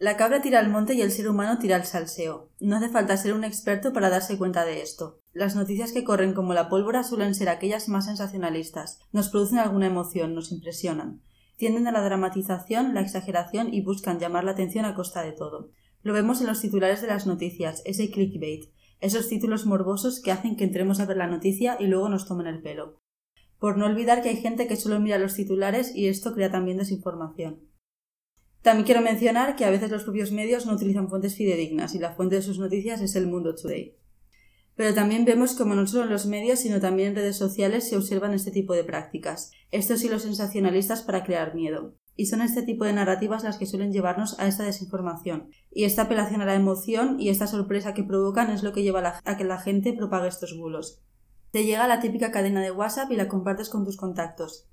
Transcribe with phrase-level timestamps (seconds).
[0.00, 2.52] La cabra tira al monte y el ser humano tira al salseo.
[2.60, 5.20] No hace falta ser un experto para darse cuenta de esto.
[5.32, 9.88] Las noticias que corren como la pólvora suelen ser aquellas más sensacionalistas, nos producen alguna
[9.88, 11.20] emoción, nos impresionan.
[11.56, 15.72] Tienden a la dramatización, la exageración y buscan llamar la atención a costa de todo.
[16.02, 18.70] Lo vemos en los titulares de las noticias, ese clickbait,
[19.00, 22.46] esos títulos morbosos que hacen que entremos a ver la noticia y luego nos tomen
[22.46, 23.00] el pelo.
[23.58, 26.78] Por no olvidar que hay gente que solo mira los titulares y esto crea también
[26.78, 27.68] desinformación.
[28.62, 32.14] También quiero mencionar que a veces los propios medios no utilizan fuentes fidedignas y la
[32.14, 33.96] fuente de sus noticias es el Mundo Today.
[34.78, 37.96] Pero también vemos como no solo en los medios, sino también en redes sociales se
[37.96, 41.96] observan este tipo de prácticas, estos los sensacionalistas para crear miedo.
[42.14, 45.50] Y son este tipo de narrativas las que suelen llevarnos a esta desinformación.
[45.70, 49.20] Y esta apelación a la emoción y esta sorpresa que provocan es lo que lleva
[49.24, 51.02] a que la gente propague estos bulos.
[51.50, 54.68] Te llega la típica cadena de WhatsApp y la compartes con tus contactos.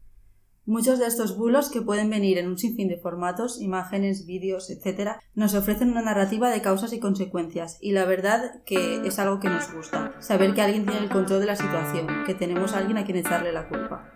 [0.68, 5.12] Muchos de estos bulos, que pueden venir en un sinfín de formatos, imágenes, vídeos, etc.,
[5.36, 9.48] nos ofrecen una narrativa de causas y consecuencias, y la verdad que es algo que
[9.48, 12.98] nos gusta, saber que alguien tiene el control de la situación, que tenemos a alguien
[12.98, 14.10] a quien echarle la culpa.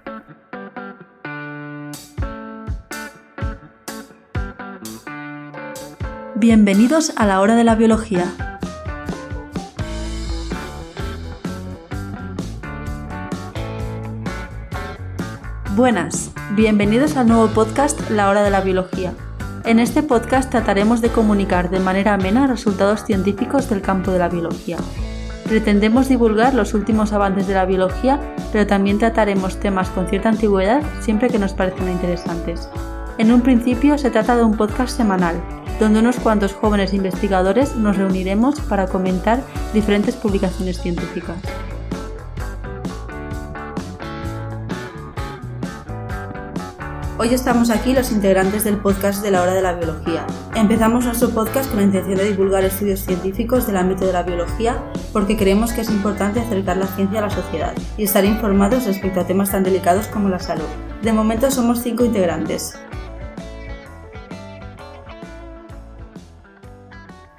[6.35, 8.58] Bienvenidos a la hora de la biología
[15.75, 19.13] Buenas, bienvenidos al nuevo podcast La Hora de la Biología.
[19.65, 24.29] En este podcast trataremos de comunicar de manera amena resultados científicos del campo de la
[24.29, 24.77] biología.
[25.47, 28.19] Pretendemos divulgar los últimos avances de la biología,
[28.51, 32.67] pero también trataremos temas con cierta antigüedad siempre que nos parezcan interesantes.
[33.19, 35.39] En un principio se trata de un podcast semanal,
[35.79, 41.37] donde unos cuantos jóvenes investigadores nos reuniremos para comentar diferentes publicaciones científicas.
[47.21, 50.25] Hoy estamos aquí los integrantes del podcast de la hora de la biología.
[50.55, 54.81] Empezamos nuestro podcast con la intención de divulgar estudios científicos del ámbito de la biología
[55.11, 59.19] porque creemos que es importante acercar la ciencia a la sociedad y estar informados respecto
[59.19, 60.63] a temas tan delicados como la salud.
[61.01, 62.79] De momento somos cinco integrantes.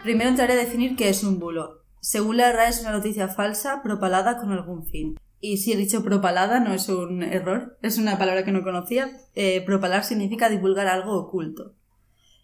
[0.03, 1.85] Primero entraré a definir qué es un bulo.
[2.01, 5.17] Según la RAE es una noticia falsa propalada con algún fin.
[5.41, 9.11] Y si he dicho propalada, no es un error, es una palabra que no conocía.
[9.35, 11.75] Eh, propalar significa divulgar algo oculto.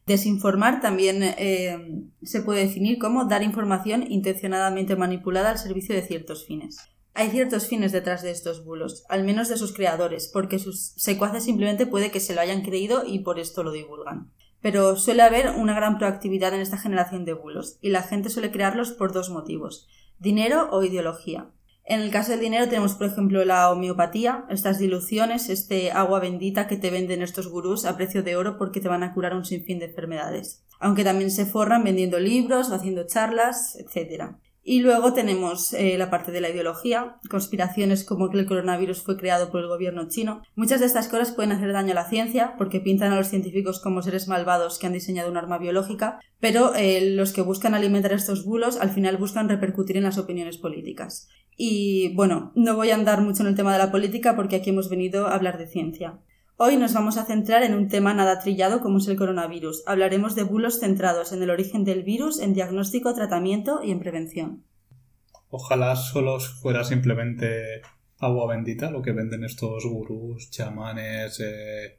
[0.06, 6.46] Desinformar también eh, se puede definir como dar información intencionadamente manipulada al servicio de ciertos
[6.46, 6.78] fines.
[7.12, 11.44] Hay ciertos fines detrás de estos bulos, al menos de sus creadores, porque sus secuaces
[11.44, 14.30] simplemente puede que se lo hayan creído y por esto lo divulgan.
[14.60, 18.50] Pero suele haber una gran proactividad en esta generación de bulos, y la gente suele
[18.50, 21.50] crearlos por dos motivos dinero o ideología.
[21.88, 26.66] En el caso del dinero tenemos, por ejemplo, la homeopatía, estas diluciones, este agua bendita
[26.66, 29.44] que te venden estos gurús a precio de oro porque te van a curar un
[29.44, 30.64] sinfín de enfermedades.
[30.80, 34.32] Aunque también se forran vendiendo libros o haciendo charlas, etc.
[34.68, 39.16] Y luego tenemos eh, la parte de la ideología, conspiraciones como que el coronavirus fue
[39.16, 40.42] creado por el gobierno chino.
[40.56, 43.78] Muchas de estas cosas pueden hacer daño a la ciencia porque pintan a los científicos
[43.80, 48.12] como seres malvados que han diseñado un arma biológica, pero eh, los que buscan alimentar
[48.12, 51.28] estos bulos al final buscan repercutir en las opiniones políticas.
[51.56, 54.70] Y bueno, no voy a andar mucho en el tema de la política porque aquí
[54.70, 56.18] hemos venido a hablar de ciencia.
[56.58, 59.82] Hoy nos vamos a centrar en un tema nada trillado como es el coronavirus.
[59.86, 64.64] Hablaremos de bulos centrados en el origen del virus, en diagnóstico, tratamiento y en prevención.
[65.50, 67.82] Ojalá solo fuera simplemente
[68.18, 71.98] agua bendita lo que venden estos gurús, chamanes, eh,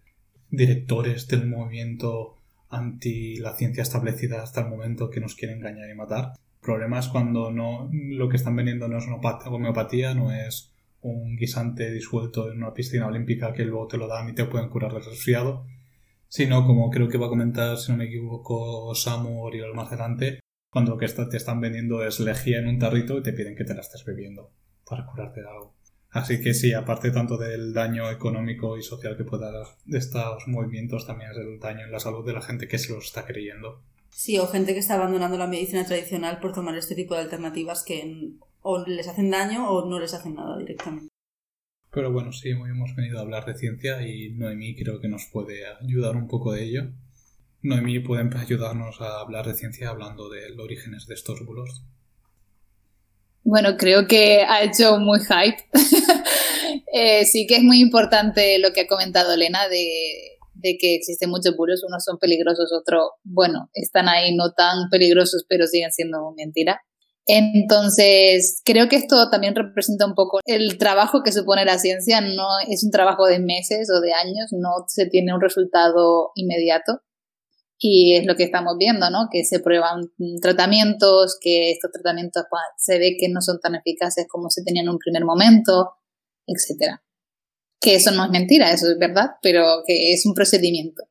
[0.50, 2.34] directores del movimiento
[2.70, 7.52] anti la ciencia establecida hasta el momento que nos quiere engañar y matar problemas cuando
[7.52, 9.06] no lo que están vendiendo no es
[9.46, 10.74] homeopatía, no es
[11.12, 14.70] un guisante disuelto en una piscina olímpica que luego te lo dan y te pueden
[14.70, 15.66] curar del resfriado,
[16.28, 20.40] sino como creo que va a comentar, si no me equivoco, Samu Oriol más adelante,
[20.70, 23.64] cuando lo que te están vendiendo es lejía en un tarrito y te piden que
[23.64, 24.52] te la estés bebiendo
[24.86, 25.76] para curarte de algo.
[26.10, 30.48] Así que sí, aparte tanto del daño económico y social que pueda dar de estos
[30.48, 33.26] movimientos, también es el daño en la salud de la gente que se los está
[33.26, 33.84] creyendo.
[34.10, 37.84] Sí, o gente que está abandonando la medicina tradicional por tomar este tipo de alternativas
[37.84, 38.32] que
[38.70, 41.08] o les hacen daño o no les hacen nada directamente.
[41.90, 45.26] Pero bueno, sí, hoy hemos venido a hablar de ciencia y Noemí creo que nos
[45.32, 46.92] puede ayudar un poco de ello.
[47.62, 51.84] Noemí puede ayudarnos a hablar de ciencia hablando de los orígenes de estos bulos.
[53.44, 55.64] Bueno, creo que ha hecho muy hype.
[56.94, 61.30] Eh, sí que es muy importante lo que ha comentado Elena de de que existen
[61.30, 66.34] muchos bulos, unos son peligrosos, otros, bueno, están ahí no tan peligrosos, pero siguen siendo
[66.36, 66.82] mentira.
[67.30, 72.48] Entonces, creo que esto también representa un poco el trabajo que supone la ciencia, no
[72.70, 77.02] es un trabajo de meses o de años, no se tiene un resultado inmediato.
[77.80, 79.28] Y es lo que estamos viendo, ¿no?
[79.30, 80.10] Que se prueban
[80.42, 84.86] tratamientos, que estos tratamientos pues, se ve que no son tan eficaces como se tenían
[84.86, 85.92] en un primer momento,
[86.48, 87.04] etcétera.
[87.80, 91.04] Que eso no es mentira, eso es verdad, pero que es un procedimiento.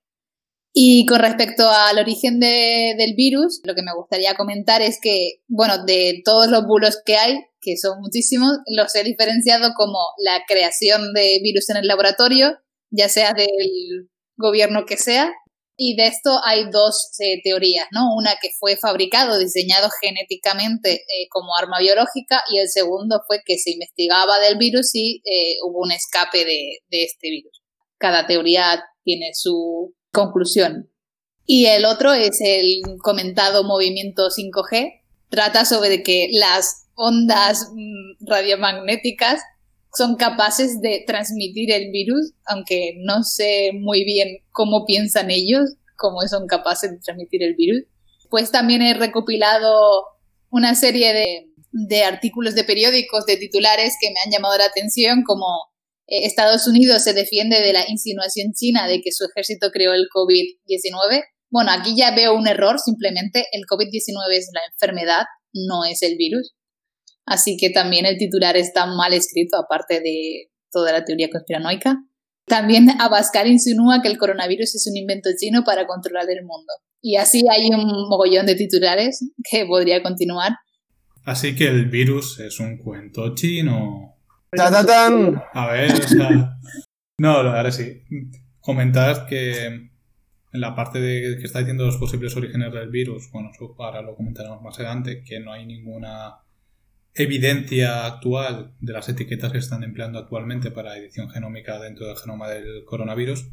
[0.78, 5.86] Y con respecto al origen del virus, lo que me gustaría comentar es que, bueno,
[5.86, 11.14] de todos los bulos que hay, que son muchísimos, los he diferenciado como la creación
[11.14, 12.58] de virus en el laboratorio,
[12.90, 15.32] ya sea del gobierno que sea,
[15.78, 18.14] y de esto hay dos eh, teorías, ¿no?
[18.14, 23.56] Una que fue fabricado, diseñado genéticamente eh, como arma biológica y el segundo fue que
[23.56, 27.62] se investigaba del virus y eh, hubo un escape de, de este virus.
[27.96, 30.90] Cada teoría tiene su conclusión.
[31.44, 35.02] Y el otro es el comentado movimiento 5G.
[35.28, 39.42] Trata sobre que las ondas mm, radiomagnéticas
[39.94, 46.20] son capaces de transmitir el virus, aunque no sé muy bien cómo piensan ellos, cómo
[46.22, 47.82] son capaces de transmitir el virus.
[48.30, 50.04] Pues también he recopilado
[50.50, 55.22] una serie de, de artículos de periódicos, de titulares que me han llamado la atención,
[55.24, 55.46] como
[56.06, 61.22] Estados Unidos se defiende de la insinuación china de que su ejército creó el COVID-19.
[61.50, 66.16] Bueno, aquí ya veo un error, simplemente el COVID-19 es la enfermedad, no es el
[66.16, 66.54] virus.
[67.24, 71.96] Así que también el titular está mal escrito, aparte de toda la teoría conspiranoica.
[72.46, 76.72] También Abascal insinúa que el coronavirus es un invento chino para controlar el mundo.
[77.02, 80.52] Y así hay un mogollón de titulares que podría continuar.
[81.24, 84.15] Así que el virus es un cuento chino.
[85.52, 86.58] A ver, o sea...
[87.18, 88.02] No, ahora sí.
[88.60, 93.50] Comentar que en la parte de que está diciendo los posibles orígenes del virus, bueno,
[93.78, 96.36] ahora lo comentaremos más adelante, que no hay ninguna
[97.16, 102.48] evidencia actual de las etiquetas que están empleando actualmente para edición genómica dentro del genoma
[102.48, 103.48] del coronavirus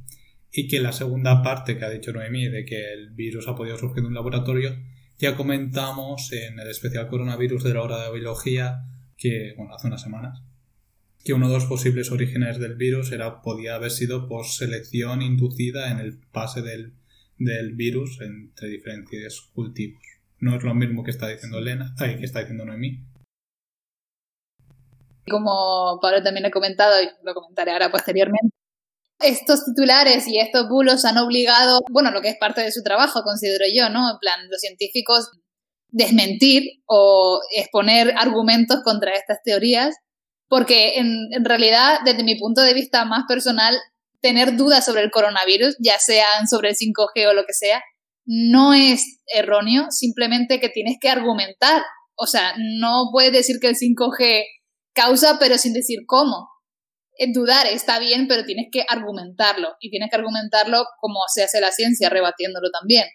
[0.51, 3.77] y que la segunda parte que ha dicho Noemí de que el virus ha podido
[3.77, 4.75] surgir de un laboratorio
[5.17, 8.83] ya comentamos en el especial coronavirus de la hora de biología
[9.15, 10.43] que bueno hace unas semanas
[11.23, 15.91] que uno de los posibles orígenes del virus era podía haber sido por selección inducida
[15.91, 16.93] en el pase del,
[17.37, 20.01] del virus entre diferentes cultivos
[20.43, 22.99] no es lo mismo que está diciendo Elena, ay, que está diciendo Noemí,
[25.29, 28.53] como Pablo también ha comentado, y lo comentaré ahora posteriormente,
[29.21, 33.23] estos titulares y estos bulos han obligado, bueno, lo que es parte de su trabajo,
[33.23, 34.11] considero yo, ¿no?
[34.11, 35.31] En plan, los científicos
[35.87, 39.95] desmentir o exponer argumentos contra estas teorías,
[40.47, 43.75] porque en, realidad, desde mi punto de vista más personal,
[44.21, 47.81] tener dudas sobre el coronavirus, ya sean sobre el 5G o lo que sea,
[48.25, 51.83] no es erróneo, simplemente que tienes que argumentar.
[52.15, 54.43] O sea, no puedes decir que el 5G
[54.93, 56.49] causa, pero sin decir cómo.
[57.17, 61.59] En dudar está bien, pero tienes que argumentarlo y tienes que argumentarlo como se hace
[61.59, 63.05] la ciencia, rebatiéndolo también.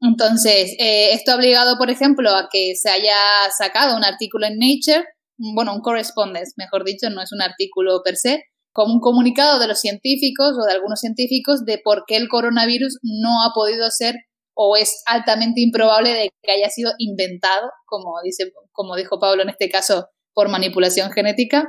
[0.00, 3.14] Entonces, eh, esto ha obligado, por ejemplo, a que se haya
[3.56, 5.06] sacado un artículo en Nature,
[5.54, 9.66] bueno, un correspondence, mejor dicho, no es un artículo per se, como un comunicado de
[9.66, 14.14] los científicos o de algunos científicos de por qué el coronavirus no ha podido ser
[14.54, 19.48] o es altamente improbable de que haya sido inventado, como, dice, como dijo Pablo en
[19.48, 21.68] este caso, por manipulación genética.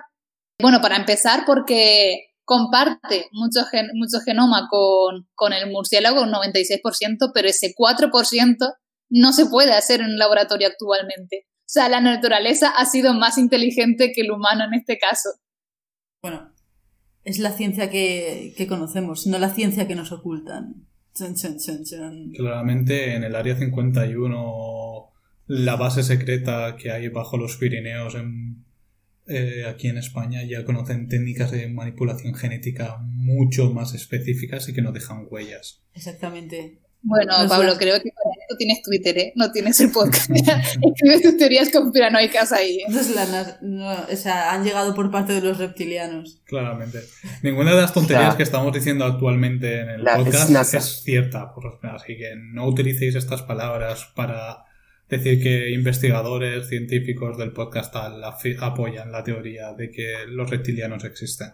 [0.61, 3.61] Bueno, para empezar, porque comparte mucho,
[3.93, 8.55] mucho genoma con, con el murciélago, un 96%, pero ese 4%
[9.09, 11.45] no se puede hacer en un laboratorio actualmente.
[11.71, 15.29] O sea, la naturaleza ha sido más inteligente que el humano en este caso.
[16.21, 16.51] Bueno,
[17.23, 20.85] es la ciencia que, que conocemos, no la ciencia que nos ocultan.
[22.35, 25.11] Claramente en el área 51
[25.47, 28.17] la base secreta que hay bajo los Pirineos
[29.27, 34.81] eh, aquí en España ya conocen técnicas de manipulación genética mucho más específicas y que
[34.81, 35.81] no dejan huellas.
[35.93, 36.79] Exactamente.
[37.01, 38.11] Bueno, Pablo, creo que
[38.51, 39.33] tú tienes Twitter, ¿eh?
[39.35, 40.29] No tienes el podcast.
[40.35, 42.79] Escribes tus teorías conspiranoicas ahí.
[42.79, 42.85] ¿eh?
[42.89, 46.41] o sea, han llegado por parte de los reptilianos.
[46.45, 46.99] Claramente.
[47.43, 51.53] Ninguna de las tonterías que estamos diciendo actualmente en el podcast es cierta.
[51.83, 54.65] Así que no utilicéis estas palabras para
[55.09, 61.51] decir que investigadores científicos del podcast apoyan la teoría de que los reptilianos existen.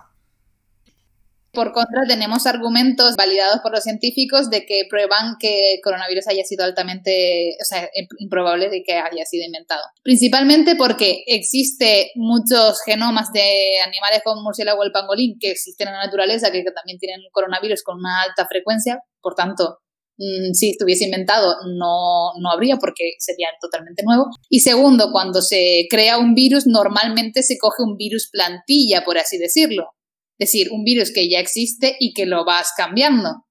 [1.58, 6.44] Por contra, tenemos argumentos validados por los científicos de que prueban que el coronavirus haya
[6.44, 9.82] sido altamente, o sea, improbable de que haya sido inventado.
[10.04, 15.96] Principalmente porque existe muchos genomas de animales como murciélago o el pangolín que existen en
[15.96, 19.80] la naturaleza, que también tienen coronavirus con una alta frecuencia, por tanto,
[20.20, 24.26] Mm, si estuviese inventado no, no habría porque sería totalmente nuevo.
[24.50, 29.38] Y segundo, cuando se crea un virus, normalmente se coge un virus plantilla, por así
[29.38, 29.92] decirlo.
[30.40, 33.46] Decir, un virus que ya existe y que lo vas cambiando.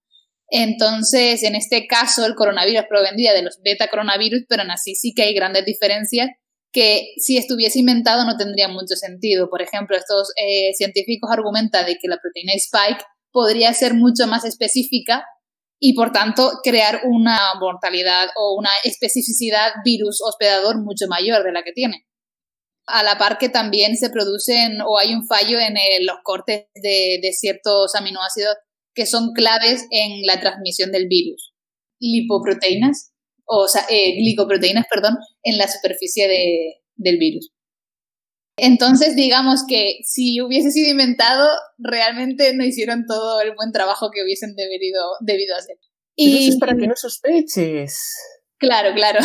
[0.48, 5.12] Entonces, en este caso, el coronavirus provendría de los beta coronavirus, pero aún así sí
[5.14, 6.28] que hay grandes diferencias
[6.72, 9.48] que si estuviese inventado no tendría mucho sentido.
[9.48, 13.02] Por ejemplo, estos eh, científicos argumentan de que la proteína spike
[13.32, 15.24] podría ser mucho más específica
[15.78, 21.62] y por tanto crear una mortalidad o una especificidad virus hospedador mucho mayor de la
[21.62, 22.06] que tiene.
[22.86, 25.74] A la par que también se producen o hay un fallo en
[26.06, 28.56] los cortes de, ciertos aminoácidos
[28.94, 31.52] que son claves en la transmisión del virus.
[32.00, 33.12] Lipoproteínas,
[33.44, 36.28] o sea, eh, glicoproteínas, perdón, en la superficie
[36.94, 37.50] del virus.
[38.58, 41.46] Entonces, digamos que si hubiese sido inventado,
[41.78, 45.76] realmente no hicieron todo el buen trabajo que hubiesen debido, debido hacer.
[46.14, 48.00] Y es para que no sospeches.
[48.58, 49.20] Claro, claro.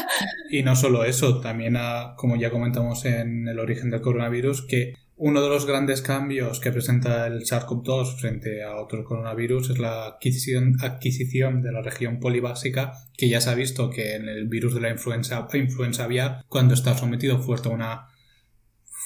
[0.50, 1.76] y no solo eso, también,
[2.16, 6.70] como ya comentamos en el origen del coronavirus, que uno de los grandes cambios que
[6.70, 12.92] presenta el SARS-CoV-2 frente a otros coronavirus es la adquisición, adquisición, de la región polibásica,
[13.16, 16.74] que ya se ha visto que en el virus de la influenza, influenza aviar, cuando
[16.74, 18.08] está sometido fuerte a una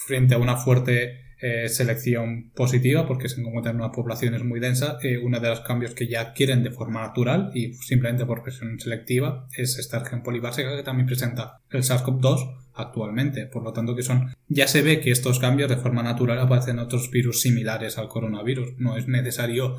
[0.06, 5.02] frente a una fuerte eh, selección positiva porque se encuentran en unas poblaciones muy densas.
[5.02, 8.78] Eh, uno de los cambios que ya adquieren de forma natural y simplemente por presión
[8.78, 13.47] selectiva es esta región polibásica que también presenta el SARS-CoV-2 actualmente.
[13.47, 16.76] Por lo tanto, que son ya se ve que estos cambios de forma natural aparecen
[16.76, 18.75] en otros virus similares al coronavirus.
[18.78, 19.78] No es necesario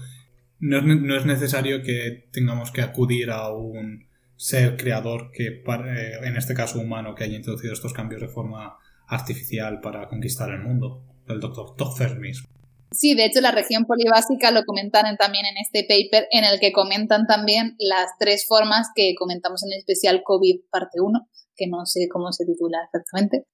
[0.61, 6.53] no es, necesario que tengamos que acudir a un ser creador que, eh, en este
[6.53, 8.77] caso humano, que haya introducido estos cambios de forma
[9.07, 12.47] artificial para conquistar el mundo, el doctor Toffer mismo.
[12.93, 16.73] Sí, de hecho la región polibásica lo comentan también en este paper en el que
[16.73, 21.85] comentan también las tres formas que comentamos en el especial COVID parte 1, que no
[21.85, 23.45] sé cómo se titula exactamente.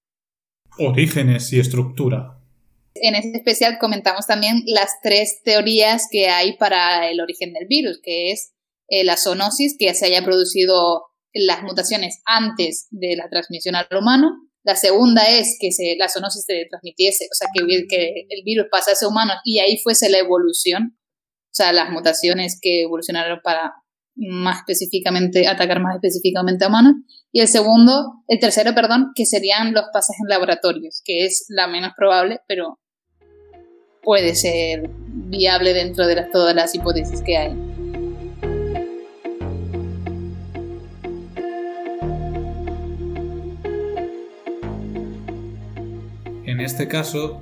[0.80, 2.40] Orígenes y estructura.
[2.96, 8.00] En ese especial comentamos también las tres teorías que hay para el origen del virus,
[8.02, 8.54] que es
[8.88, 11.04] eh, la zoonosis, que se haya producido
[11.34, 14.32] las mutaciones antes de la transmisión al humano,
[14.68, 18.68] la segunda es que se, la zoonosis se transmitiese, o sea, que, que el virus
[18.70, 23.72] pasase a humanos y ahí fuese la evolución, o sea, las mutaciones que evolucionaron para
[24.18, 26.96] más específicamente, atacar más específicamente a humanos.
[27.32, 31.68] Y el segundo, el tercero, perdón, que serían los pases en laboratorios, que es la
[31.68, 32.78] menos probable, pero
[34.04, 37.67] puede ser viable dentro de todas las hipótesis que hay.
[46.58, 47.40] En este caso,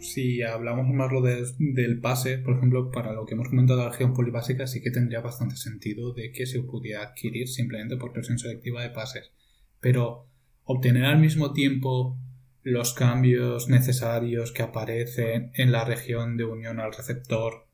[0.00, 3.92] si hablamos más lo del pase, por ejemplo, para lo que hemos comentado de la
[3.92, 8.36] región polibásica, sí que tendría bastante sentido de que se pudiera adquirir simplemente por presión
[8.36, 9.30] selectiva de pases.
[9.78, 10.26] Pero
[10.64, 12.18] obtener al mismo tiempo
[12.64, 17.68] los cambios necesarios que aparecen en la región de unión al receptor,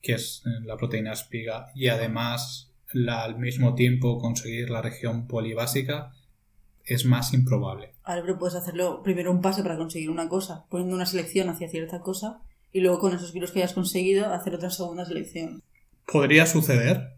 [0.00, 2.72] que es la proteína espiga, y además
[3.10, 6.14] al mismo tiempo conseguir la región polibásica,
[6.84, 7.92] es más improbable.
[8.04, 11.68] Ahora, pero puedes hacerlo primero un pase para conseguir una cosa, poniendo una selección hacia
[11.68, 12.40] cierta cosa,
[12.72, 15.62] y luego con esos virus que hayas conseguido hacer otra segunda selección.
[16.06, 17.16] Podría suceder.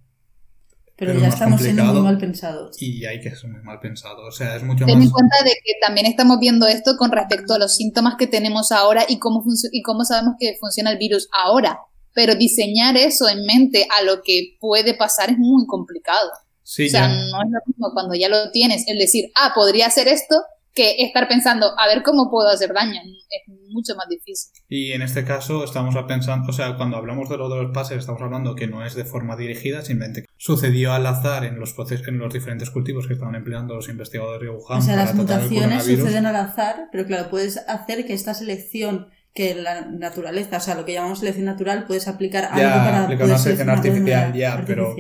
[0.97, 2.81] Pero, ya estamos siendo muy mal pensados.
[2.81, 4.23] Y hay que ser muy mal pensados.
[4.29, 5.07] O sea, es mucho Ten más.
[5.07, 8.71] en cuenta de que también estamos viendo esto con respecto a los síntomas que tenemos
[8.71, 9.43] ahora y cómo,
[9.73, 11.81] y cómo sabemos que funciona el virus ahora.
[12.15, 16.31] Pero diseñar eso en mente a lo que puede pasar es muy complicado
[16.79, 20.09] o sea, no es lo mismo cuando ya lo tienes, el decir, ah, podría hacer
[20.09, 20.37] esto,
[20.75, 23.01] que estar pensando, a ver cómo puedo hacer daño.
[23.29, 24.53] Es mucho más difícil.
[24.69, 27.99] Y en este caso estamos pensando, o sea, cuando hablamos de lo de los pases,
[27.99, 32.09] estamos hablando que no es de forma dirigida, simplemente sucedió al azar en los procesos,
[32.09, 34.79] en los diferentes cultivos que estaban empleando los investigadores de Wuhan.
[34.79, 39.55] O sea, las mutaciones suceden al azar, pero claro, puedes hacer que esta selección que
[39.55, 43.39] la naturaleza, o sea, lo que llamamos selección natural, puedes aplicar algo para aplicar una
[43.39, 44.95] selección artificial, ya, pero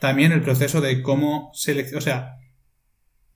[0.00, 2.36] también el proceso de cómo seleccionar, o sea,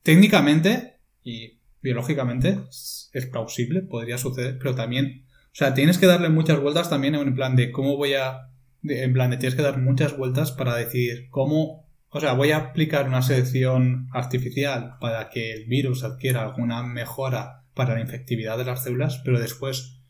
[0.02, 6.60] técnicamente y biológicamente es plausible, podría suceder, pero también, o sea, tienes que darle muchas
[6.60, 8.50] vueltas también en plan de cómo voy a,
[8.82, 12.58] en plan de tienes que dar muchas vueltas para decir cómo, o sea, voy a
[12.58, 18.64] aplicar una selección artificial para que el virus adquiera alguna mejora para la infectividad de
[18.64, 20.00] las células, pero después,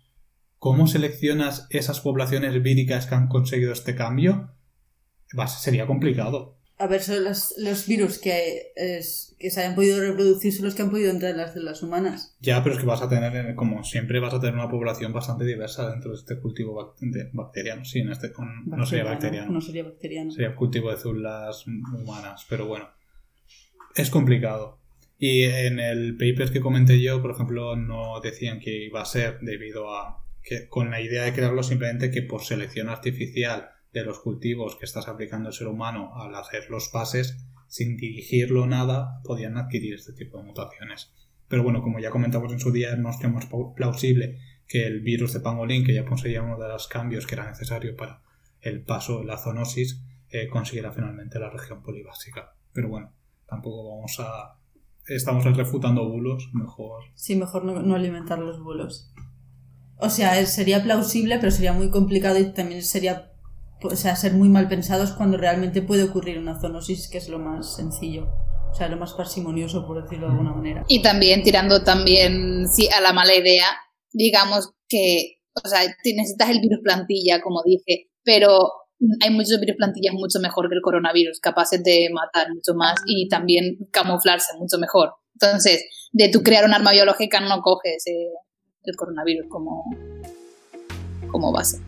[0.59, 4.51] ¿cómo seleccionas esas poblaciones víricas que han conseguido este cambio?
[5.47, 6.57] Sería complicado.
[6.79, 8.73] A ver, son los, los virus que,
[9.39, 12.35] que se hayan podido reproducir son los que han podido entrar en las células humanas.
[12.41, 15.45] Ya, pero es que vas a tener, como siempre, vas a tener una población bastante
[15.45, 16.75] diversa dentro de este cultivo
[17.35, 17.85] bacteriano.
[17.85, 18.33] Sí, en este
[18.65, 19.53] no sería bacteriano.
[19.53, 20.31] No sería bacteriano.
[20.31, 22.89] Sería cultivo de células humanas, pero bueno.
[23.95, 24.79] Es complicado.
[25.19, 29.39] Y en el paper que comenté yo, por ejemplo, no decían que iba a ser
[29.43, 34.21] debido a que con la idea de crearlo simplemente que por selección artificial de los
[34.21, 39.57] cultivos que estás aplicando el ser humano al hacer los pases, sin dirigirlo nada, podían
[39.57, 41.13] adquirir este tipo de mutaciones.
[41.49, 45.41] Pero bueno, como ya comentamos en su día, que más plausible que el virus de
[45.41, 48.23] pangolín, que ya poseía uno de los cambios que era necesario para
[48.61, 52.55] el paso de la zoonosis, eh, consiguiera finalmente la región polibásica.
[52.73, 53.13] Pero bueno,
[53.49, 54.59] tampoco vamos a...
[55.07, 57.03] Estamos refutando bulos, mejor...
[57.15, 59.13] Sí, mejor no, alimentar los bulos.
[59.97, 63.30] O sea, sería plausible, pero sería muy complicado y también sería
[63.83, 67.39] o sea, ser muy mal pensados cuando realmente puede ocurrir una zoonosis, que es lo
[67.39, 68.29] más sencillo.
[68.71, 70.85] O sea, lo más parsimonioso, por decirlo de alguna manera.
[70.89, 73.67] Y también tirando también, sí, a la mala idea,
[74.13, 78.71] digamos que, o sea, necesitas el virus plantilla, como dije, pero
[79.23, 83.29] hay muchos virus plantillas mucho mejor que el coronavirus, capaces de matar mucho más y
[83.29, 85.15] también camuflarse mucho mejor.
[85.35, 89.85] Entonces, de tú crear un arma biológica no coges el coronavirus como,
[91.31, 91.81] como base.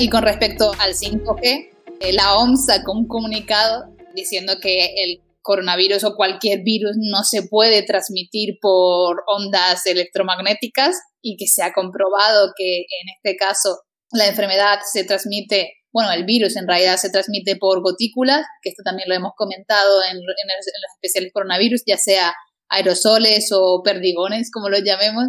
[0.00, 6.04] Y con respecto al 5G, eh, la OMS sacó un comunicado diciendo que el coronavirus
[6.04, 12.52] o cualquier virus no se puede transmitir por ondas electromagnéticas y que se ha comprobado
[12.56, 13.80] que en este caso
[14.10, 18.82] la enfermedad se transmite, bueno, el virus en realidad se transmite por gotículas, que esto
[18.82, 22.32] también lo hemos comentado en, los especiales coronavirus, ya sea
[22.70, 25.26] aerosoles o perdigones, como los llamemos.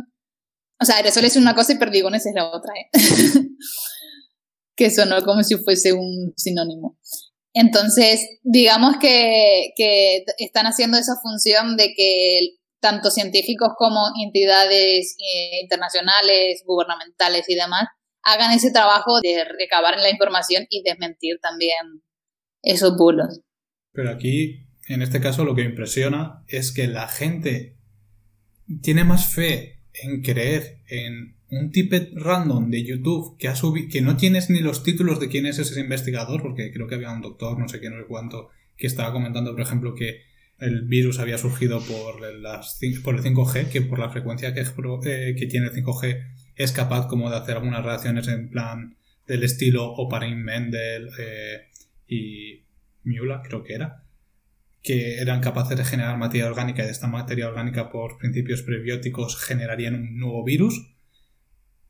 [0.80, 2.72] O sea, aerosoles es una cosa y perdigones es la otra.
[2.74, 2.90] ¿eh?
[4.82, 6.98] que sonó como si fuese un sinónimo.
[7.54, 9.74] Entonces, digamos que,
[10.40, 17.90] están haciendo esa función de que tanto científicos como entidades eh, internacionales, gubernamentales y demás
[18.24, 22.02] hagan ese trabajo de recabar la información y desmentir también
[22.64, 23.42] esos bulos.
[23.92, 27.78] Pero aquí, en este caso, lo que impresiona es que la gente
[28.82, 34.02] tiene más fe en creer en un tippet random de YouTube que ha subido, que
[34.02, 37.22] no tienes ni los títulos de quién es ese investigador, porque creo que había un
[37.22, 40.22] doctor, no sé qué, no sé cuánto, que estaba comentando, por ejemplo, que
[40.60, 45.68] el virus había surgido por, el 5G, que por la frecuencia que, eh, que tiene
[45.68, 46.24] el 5G
[46.56, 48.96] es capaz como de hacer algunas reacciones en plan
[49.28, 51.68] del estilo Oparin Mendel eh,
[52.08, 52.64] y
[53.04, 54.06] Miula, creo que era,
[54.82, 59.38] que eran capaces de generar materia orgánica y de esta materia orgánica por principios prebióticos
[59.38, 60.91] generarían un nuevo virus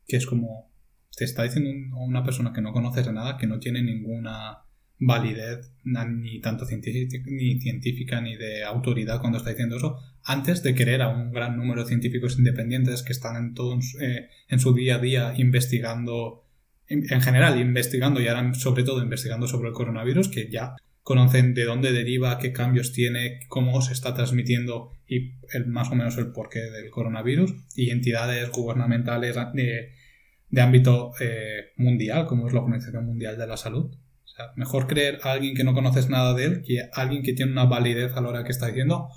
[0.06, 0.70] que es como
[1.16, 4.64] te está diciendo una persona que no conoces nada, que no tiene ninguna
[4.98, 10.74] validez ni tanto científica ni, científica, ni de autoridad cuando está diciendo eso, antes de
[10.74, 14.72] querer a un gran número de científicos independientes que están en todo eh, en su
[14.74, 16.46] día a día investigando,
[16.86, 21.64] en, general investigando y ahora sobre todo investigando sobre el coronavirus, que ya conocen de
[21.64, 26.32] dónde deriva, qué cambios tiene, cómo se está transmitiendo y el, más o menos el
[26.32, 33.36] porqué del coronavirus, y entidades gubernamentales de, ámbito eh, mundial, como es la Organización Mundial
[33.36, 33.92] de la Salud.
[34.24, 37.34] O sea, mejor creer a alguien que no conoces nada de él que alguien que
[37.34, 39.08] tiene una validez a la hora que está diciendo.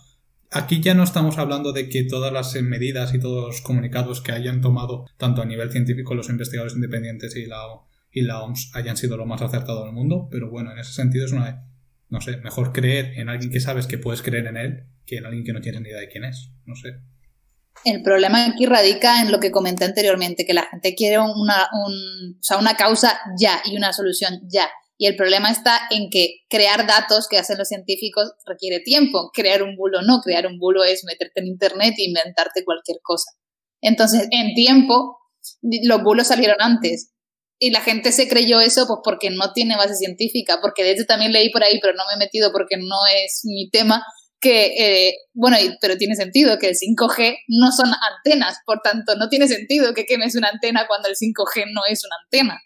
[0.52, 4.32] Aquí ya no estamos hablando de que todas las medidas y todos los comunicados que
[4.32, 7.62] hayan tomado, tanto a nivel científico los investigadores independientes y la,
[8.12, 11.26] y la OMS, hayan sido lo más acertado del mundo, pero bueno, en ese sentido
[11.26, 11.66] es una
[12.10, 15.26] no sé, mejor creer en alguien que sabes que puedes creer en él que en
[15.26, 16.96] alguien que no tienes ni idea de quién es, no sé.
[17.84, 21.70] El problema aquí radica en lo que comenté anteriormente, que la gente quiere una,
[22.60, 24.68] una causa ya y una solución ya.
[24.98, 29.30] Y el problema está en que crear datos que hacen los científicos requiere tiempo.
[29.34, 33.32] Crear un bulo no, crear un bulo es meterte en internet e inventarte cualquier cosa.
[33.82, 35.18] Entonces, en tiempo,
[35.62, 37.12] los bulos salieron antes.
[37.58, 41.06] Y la gente se creyó eso pues porque no tiene base científica, porque de hecho
[41.08, 44.04] también leí por ahí, pero no me he metido porque no es mi tema,
[44.46, 49.30] que, eh, bueno, pero tiene sentido que el 5G no son antenas, por tanto, no
[49.30, 52.60] tiene sentido que quemes una antena cuando el 5G no es una antena.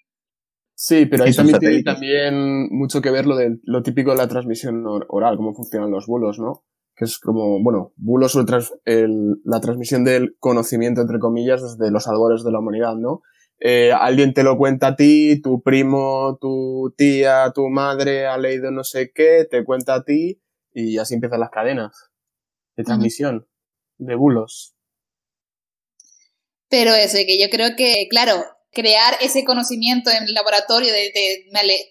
[0.75, 4.27] Sí, pero ahí también tiene también mucho que ver lo, de, lo típico de la
[4.27, 6.63] transmisión oral, cómo funcionan los bulos, ¿no?
[6.95, 12.43] Que es como, bueno, bulos o la transmisión del conocimiento, entre comillas, desde los albores
[12.43, 13.21] de la humanidad, ¿no?
[13.61, 18.71] Eh, alguien te lo cuenta a ti, tu primo, tu tía, tu madre ha leído
[18.71, 20.41] no sé qué, te cuenta a ti
[20.73, 22.09] y así empiezan las cadenas
[22.77, 23.47] de transmisión
[23.97, 24.75] de bulos.
[26.69, 31.43] Pero eso, que yo creo que, claro, crear ese conocimiento en el laboratorio de,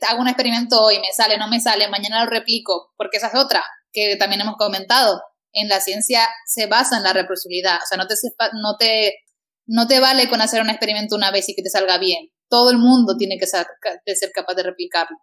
[0.09, 3.35] hago un experimento hoy, me sale, no me sale, mañana lo replico, porque esa es
[3.35, 5.21] otra que también hemos comentado.
[5.53, 8.15] En la ciencia se basa en la reproducibilidad, o sea, no te,
[8.53, 9.15] no te
[9.69, 12.31] no te vale con hacer un experimento una vez y que te salga bien.
[12.49, 13.67] Todo el mundo tiene que ser,
[14.35, 15.17] capaz de replicarlo.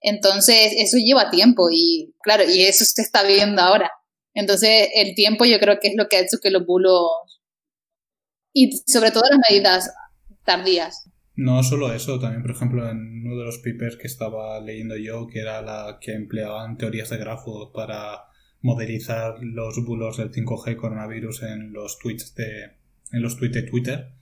[0.00, 3.90] Entonces, eso lleva tiempo y, claro, y eso se está viendo ahora.
[4.34, 7.08] Entonces, el tiempo yo creo que es lo que ha hecho que los bulos
[8.52, 9.90] Y sobre todo las medidas
[10.44, 11.10] tardías.
[11.34, 15.26] No solo eso, también por ejemplo en uno de los papers que estaba leyendo yo,
[15.26, 18.24] que era la que empleaban teorías de grafo para
[18.60, 22.75] modelizar los bulos del 5G coronavirus en los tweets de,
[23.12, 24.12] en los tweets de Twitter,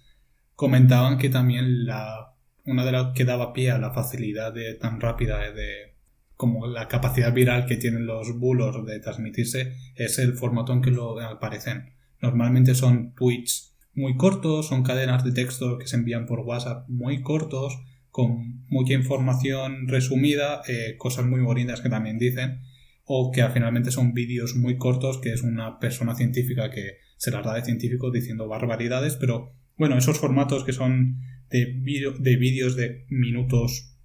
[0.55, 5.01] comentaban que también la, una de las que daba pie a la facilidad de, tan
[5.01, 5.95] rápida de,
[6.37, 10.91] como la capacidad viral que tienen los bulos de transmitirse es el formato en que
[10.91, 11.95] lo aparecen.
[12.21, 17.23] Normalmente son tweets muy cortos, son cadenas de texto que se envían por WhatsApp muy
[17.23, 17.79] cortos,
[18.11, 22.63] con mucha información resumida, eh, cosas muy bonitas que también dicen,
[23.05, 27.45] o que finalmente son vídeos muy cortos, que es una persona científica que se las
[27.45, 31.81] da de científico diciendo barbaridades, pero bueno, esos formatos que son de,
[32.19, 33.97] de vídeos de minutos,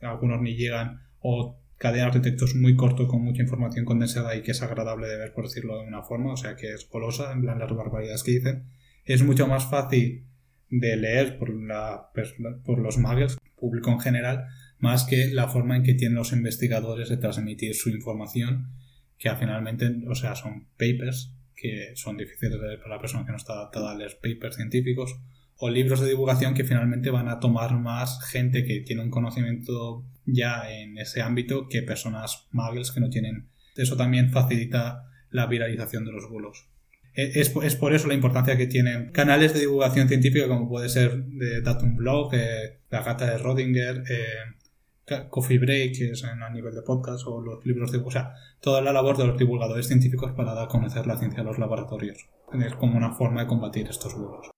[0.00, 4.50] algunos ni llegan, o cadenas de textos muy cortos con mucha información condensada y que
[4.50, 7.42] es agradable de ver, por decirlo de una forma, o sea que es golosa, en
[7.42, 8.64] plan las barbaridades que dicen,
[9.04, 10.26] es mucho más fácil
[10.68, 12.10] de leer por, la,
[12.64, 14.46] por los muggles, público en general,
[14.80, 18.72] más que la forma en que tienen los investigadores de transmitir su información,
[19.18, 23.32] que finalmente, o sea, son papers que son difíciles de leer para la persona que
[23.32, 25.18] no está adaptada a leer papers científicos,
[25.58, 30.04] o libros de divulgación que finalmente van a tomar más gente que tiene un conocimiento
[30.26, 33.48] ya en ese ámbito que personas muggles que no tienen.
[33.74, 36.68] Eso también facilita la viralización de los bulos.
[37.14, 40.90] E, es, es, por eso la importancia que tienen canales de divulgación científica como puede
[40.90, 44.26] ser de Datum Blog, eh, La Gata de Rodinger, eh,
[45.30, 47.98] Coffee Break, que es a nivel de podcast, o los libros de...
[47.98, 51.42] O sea, toda la labor de los divulgadores científicos para dar a conocer la ciencia
[51.42, 52.28] a los laboratorios.
[52.52, 54.50] Es como una forma de combatir estos bulos.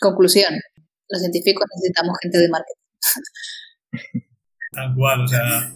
[0.00, 0.52] Conclusión.
[1.08, 2.82] Los científicos necesitamos gente de marketing.
[4.72, 5.72] Tal cual, o sea,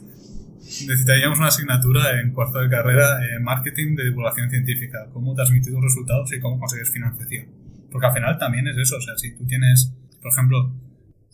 [0.67, 5.83] necesitaríamos una asignatura en cuarto de carrera en marketing de divulgación científica, cómo transmitir tus
[5.83, 7.47] resultados y cómo conseguir financiación.
[7.93, 10.75] Porque al final también es eso, o sea, si tú tienes, por ejemplo,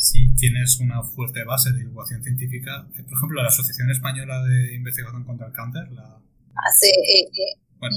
[0.03, 4.75] si tienes una fuerte base de divulgación científica, eh, por ejemplo, la Asociación Española de
[4.75, 6.21] Investigación contra el Cáncer, la...
[6.57, 7.97] ACEE, bueno,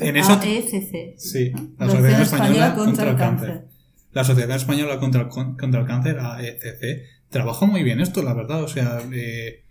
[0.00, 0.32] en eso...
[0.32, 1.16] AECC.
[1.16, 3.68] Sí, la Asociación Española contra, el Cáncer.
[4.10, 8.64] La Asociación Española contra el, contra el Cáncer, AECC, trabaja muy bien esto, la verdad,
[8.64, 8.98] o sea...
[9.12, 9.62] Eh,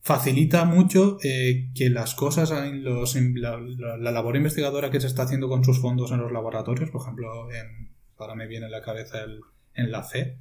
[0.00, 5.48] facilita mucho eh, que las cosas, en los, la, labor investigadora que se está haciendo
[5.48, 9.22] con sus fondos en los laboratorios, por ejemplo, en, ahora me viene a la cabeza
[9.22, 9.40] el
[9.74, 10.38] enlace,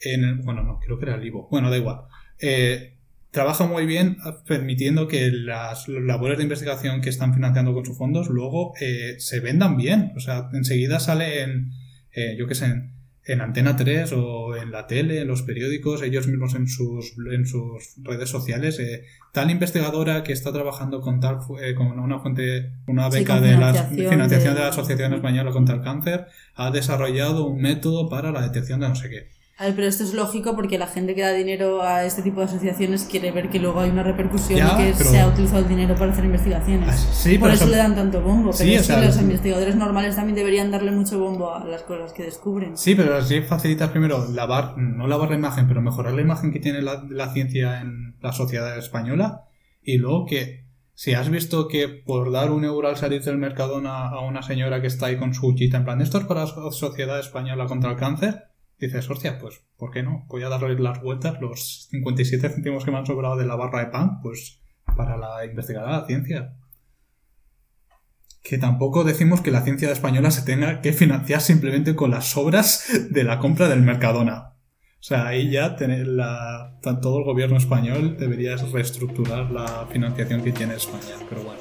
[0.00, 2.02] en bueno, no, creo que era el IVO, bueno, da igual.
[2.40, 2.94] Eh,
[3.30, 8.28] trabaja muy bien permitiendo que las labores de investigación que están financiando con sus fondos
[8.28, 10.12] luego eh, se vendan bien.
[10.16, 11.72] O sea, enseguida sale en,
[12.36, 12.90] yo qué sé,
[13.28, 17.46] en Antena 3 o en la tele, en los periódicos, ellos mismos en sus, en
[17.46, 22.72] sus redes sociales, eh, tal investigadora que está trabajando con tal eh, con una fuente,
[22.86, 24.60] una beca de la financiación de...
[24.60, 28.88] de la Asociación Española contra el Cáncer, ha desarrollado un método para la detección de
[28.88, 29.28] no sé qué.
[29.58, 32.38] A ver, pero esto es lógico porque la gente que da dinero a este tipo
[32.38, 35.68] de asociaciones quiere ver que luego hay una repercusión y que se ha utilizado el
[35.68, 36.88] dinero para hacer investigaciones.
[36.88, 38.52] Ah, Por eso, le dan tanto bombo.
[38.56, 42.22] Pero es que los investigadores normales también deberían darle mucho bombo a las cosas que
[42.22, 42.76] descubren.
[42.76, 46.60] Sí, pero así facilitas primero lavar, no lavar la imagen, pero mejorar la imagen que
[46.60, 49.48] tiene la, la ciencia en la sociedad española.
[49.82, 53.80] Y luego que si has visto que por dar un euro al salir del mercado
[53.88, 56.70] a una señora que está ahí con su chita en plan, esto es para la
[56.70, 58.47] sociedad española contra el cáncer,
[58.78, 60.24] dices, hostia, pues, ¿por qué no?
[60.28, 63.80] Voy a darle las vueltas, los 57 céntimos que me han sobrado de la barra
[63.80, 64.60] de pan, pues,
[64.96, 66.54] para la investigar la ciencia.
[68.42, 73.08] Que tampoco decimos que la ciencia española se tenga que financiar simplemente con las sobras
[73.10, 74.54] de la compra del Mercadona.
[75.00, 80.52] O sea, ahí ya tener la, todo el gobierno español debería reestructurar la financiación que
[80.52, 81.60] tiene España, pero bueno.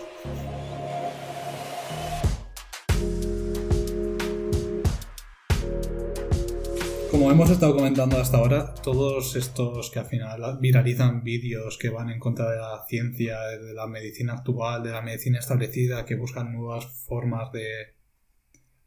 [7.28, 12.10] Como hemos estado comentando hasta ahora, todos estos que al final viralizan vídeos que van
[12.10, 16.54] en contra de la ciencia, de la medicina actual, de la medicina establecida, que buscan
[16.54, 17.97] nuevas formas de,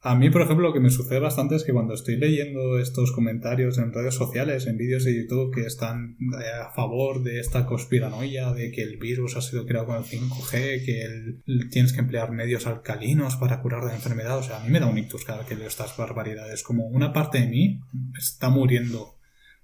[0.03, 3.13] a mí, por ejemplo, lo que me sucede bastante es que cuando estoy leyendo estos
[3.13, 7.67] comentarios en redes sociales, en vídeos de YouTube que están eh, a favor de esta
[7.67, 12.33] conspiranoia, de que el virus ha sido creado con el 5G, que tienes que emplear
[12.33, 15.45] medios alcalinos para curar la enfermedad, o sea, a mí me da un ictus cada
[15.45, 16.63] que leo estas barbaridades.
[16.63, 17.81] Como una parte de mí
[18.19, 19.17] está muriendo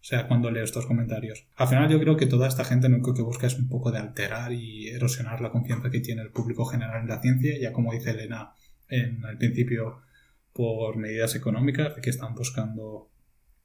[0.06, 1.48] o sea, cuando leo estos comentarios.
[1.56, 3.90] Al final yo creo que toda esta gente lo único que busca es un poco
[3.90, 7.72] de alterar y erosionar la confianza que tiene el público general en la ciencia, ya
[7.72, 8.52] como dice Elena
[8.88, 10.02] en el principio,
[10.56, 13.10] por medidas económicas que están buscando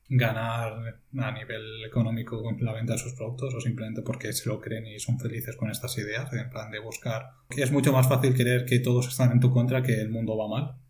[0.09, 0.73] ganar
[1.17, 4.85] a nivel económico con la venta de sus productos o simplemente porque se lo creen
[4.87, 8.65] y son felices con estas ideas en plan de buscar es mucho más fácil creer
[8.65, 10.81] que todos están en tu contra que el mundo va mal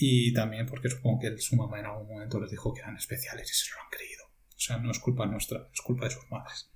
[0.00, 3.50] y también porque supongo que su mamá en algún momento les dijo que eran especiales
[3.50, 4.24] y se lo han creído.
[4.26, 6.70] O sea, no es culpa nuestra, es culpa de sus madres.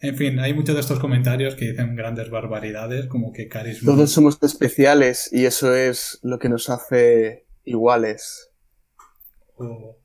[0.00, 3.92] En fin, hay muchos de estos comentarios que dicen grandes barbaridades, como que carisma.
[3.92, 8.50] Todos somos especiales y eso es lo que nos hace iguales.
[9.56, 9.98] o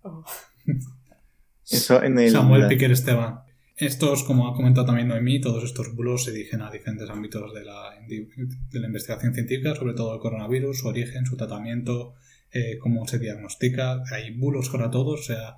[1.69, 2.31] Eso en el.
[2.31, 3.39] Samuel Piquer Esteban.
[3.77, 7.65] Estos, como ha comentado también Noemí, todos estos bulos se dirigen a diferentes ámbitos de
[7.65, 12.13] la, de la investigación científica, sobre todo el coronavirus, su origen, su tratamiento,
[12.51, 14.03] eh, cómo se diagnostica.
[14.11, 15.55] Hay bulos para todos, o sea,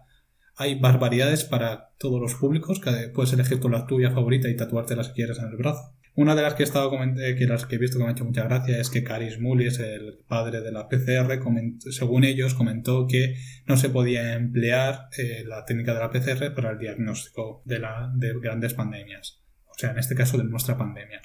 [0.56, 5.04] hay barbaridades para todos los públicos, que puedes elegir tú la tuya favorita y tatuártela
[5.04, 5.94] si quieres en el brazo.
[6.16, 8.14] Una de las que he, estado eh, que las que he visto que me ha
[8.14, 11.40] hecho mucha gracia es que Caris Mullis, el padre de la PCR,
[11.90, 16.72] según ellos, comentó que no se podía emplear eh, la técnica de la PCR para
[16.72, 19.42] el diagnóstico de, la, de grandes pandemias.
[19.66, 21.20] O sea, en este caso de nuestra pandemia.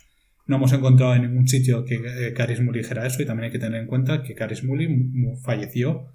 [0.46, 3.53] No hemos encontrado en ningún sitio que eh, Caris Mully dijera eso y también hay
[3.53, 6.14] que tener en cuenta que Caris Mully mu- falleció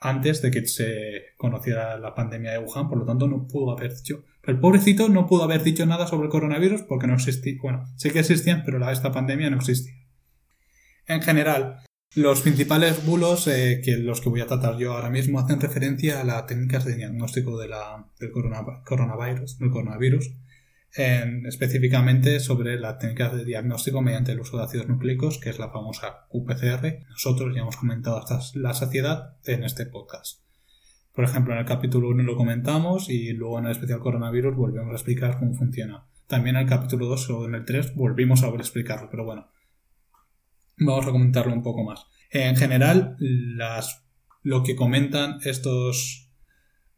[0.00, 3.94] antes de que se conociera la pandemia de Wuhan, por lo tanto no pudo haber
[3.94, 4.24] dicho.
[4.42, 7.58] El pobrecito no pudo haber dicho nada sobre el coronavirus porque no existía.
[7.62, 9.92] Bueno, sí que existían, pero esta pandemia no existía.
[11.06, 11.80] En general,
[12.14, 16.20] los principales bulos eh, que los que voy a tratar yo ahora mismo hacen referencia
[16.20, 17.70] a las técnicas de diagnóstico del
[18.32, 20.32] corona- coronavirus, del coronavirus
[20.94, 25.58] en- específicamente sobre las técnicas de diagnóstico mediante el uso de ácidos nucleicos, que es
[25.58, 27.06] la famosa QPCR.
[27.08, 30.40] Nosotros ya hemos comentado hasta la saciedad en este podcast.
[31.14, 34.92] Por ejemplo, en el capítulo 1 lo comentamos y luego en el especial coronavirus volvemos
[34.92, 36.06] a explicar cómo funciona.
[36.26, 39.48] También en el capítulo 2 o en el 3 volvimos a explicarlo, pero bueno,
[40.78, 42.06] vamos a comentarlo un poco más.
[42.30, 44.04] En general, las,
[44.42, 46.29] lo que comentan estos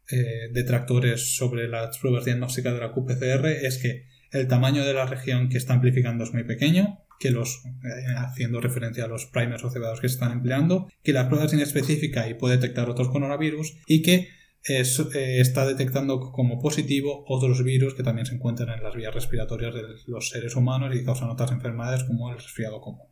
[0.09, 5.05] eh, detractores sobre las pruebas diagnósticas de la QPCR es que el tamaño de la
[5.05, 9.63] región que está amplificando es muy pequeño, que los, eh, haciendo referencia a los primers
[9.63, 13.09] o cebados que se están empleando, que la prueba es inespecífica y puede detectar otros
[13.09, 14.29] coronavirus y que
[14.65, 19.73] eh, está detectando como positivo otros virus que también se encuentran en las vías respiratorias
[19.75, 23.07] de los seres humanos y causan otras enfermedades como el resfriado común.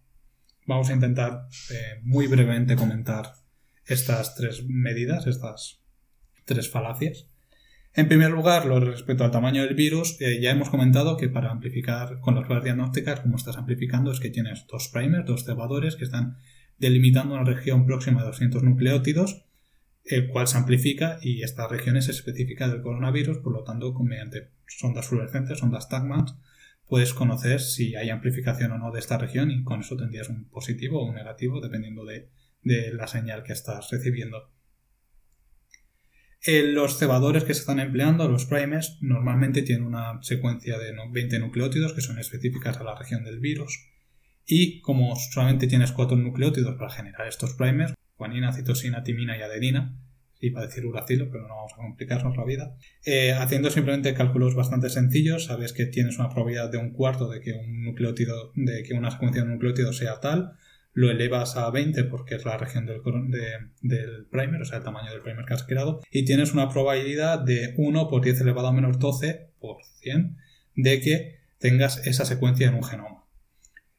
[0.66, 3.34] Vamos a intentar eh, muy brevemente comentar
[3.86, 5.81] estas tres medidas, estas
[6.46, 7.28] tres falacias.
[7.94, 11.52] En primer lugar, lo respecto al tamaño del virus, eh, ya hemos comentado que para
[11.52, 15.98] amplificar con las pruebas diagnósticas, como estás amplificando, es que tienes dos primers, dos cebadores
[15.98, 16.38] que están
[16.78, 19.44] delimitando una región próxima de 200 nucleótidos,
[20.06, 24.52] el cual se amplifica y esta región es específica del coronavirus, por lo tanto, mediante
[24.68, 26.36] sondas fluorescentes, sondas Tagmans,
[26.88, 30.50] puedes conocer si hay amplificación o no de esta región y con eso tendrías un
[30.50, 32.30] positivo o un negativo dependiendo de,
[32.64, 34.50] de la señal que estás recibiendo.
[36.44, 41.12] Eh, los cebadores que se están empleando, los primers, normalmente tienen una secuencia de no-
[41.12, 43.88] 20 nucleótidos que son específicas a la región del virus.
[44.46, 49.96] Y como solamente tienes cuatro nucleótidos para generar estos primers, guanina, citosina, timina y adenina,
[50.40, 52.76] iba a decir uracilo, pero no vamos a complicarnos la vida,
[53.06, 57.40] eh, haciendo simplemente cálculos bastante sencillos, sabes que tienes una probabilidad de un cuarto de
[57.42, 60.54] que un nucleótido, de que una secuencia de nucleótidos sea tal,
[60.94, 63.02] lo elevas a 20 porque es la región del,
[64.30, 67.74] primer, o sea, el tamaño del primer que has creado, y tienes una probabilidad de
[67.78, 70.38] 1 por 10 elevado a menos 12 por 100
[70.76, 73.26] de que tengas esa secuencia en un genoma.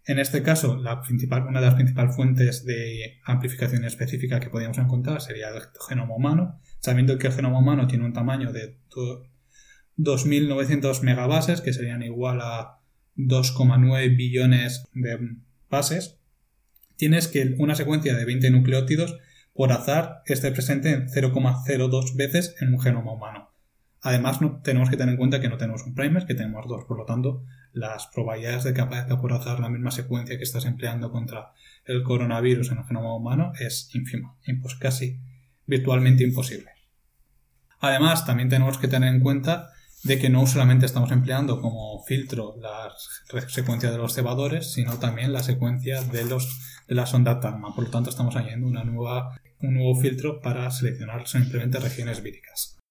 [0.05, 4.79] En este caso, la principal, una de las principales fuentes de amplificación específica que podríamos
[4.79, 9.25] encontrar sería el genoma humano, sabiendo que el genoma humano tiene un tamaño de do-
[9.99, 12.81] 2.900 megabases, que serían igual a
[13.17, 15.19] 2,9 billones de
[15.71, 16.19] bases,
[16.97, 19.19] tienes que una secuencia de 20 nucleótidos
[19.55, 23.51] por azar esté presente en 0,02 veces en un genoma humano.
[24.01, 26.85] Además, no, tenemos que tener en cuenta que no tenemos un primer, que tenemos dos,
[26.87, 30.65] por lo tanto, las probabilidades de que aparezca por azar la misma secuencia que estás
[30.65, 31.53] empleando contra
[31.85, 35.21] el coronavirus en el genoma humano es ínfima, impos- casi
[35.67, 36.71] virtualmente imposible.
[37.79, 39.71] Además, también tenemos que tener en cuenta
[40.05, 42.93] de que no solamente estamos empleando como filtro la
[43.49, 47.75] secuencia de los cebadores, sino también la secuencia de, los, de la sonda Tagma.
[47.75, 52.82] Por lo tanto, estamos añadiendo una nueva, un nuevo filtro para seleccionar simplemente regiones víricas.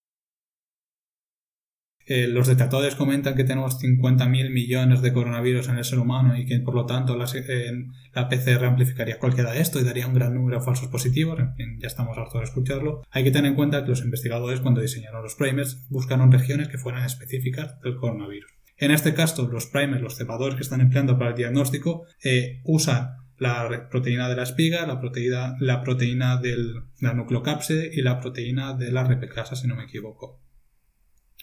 [2.13, 6.45] Eh, los detectores comentan que tenemos 50.000 millones de coronavirus en el ser humano y
[6.45, 10.33] que por lo tanto eh, la PCR amplificaría cualquiera de esto y daría un gran
[10.33, 11.39] número de falsos positivos.
[11.39, 13.01] En fin, ya estamos hartos de escucharlo.
[13.11, 16.77] Hay que tener en cuenta que los investigadores cuando diseñaron los primers buscaron regiones que
[16.77, 18.51] fueran específicas del coronavirus.
[18.75, 23.11] En este caso, los primers, los cepadores que están empleando para el diagnóstico, eh, usan
[23.37, 26.57] la proteína de la espiga, la proteína, la proteína de
[26.99, 30.40] la nucleocápside y la proteína de la replicasa, si no me equivoco.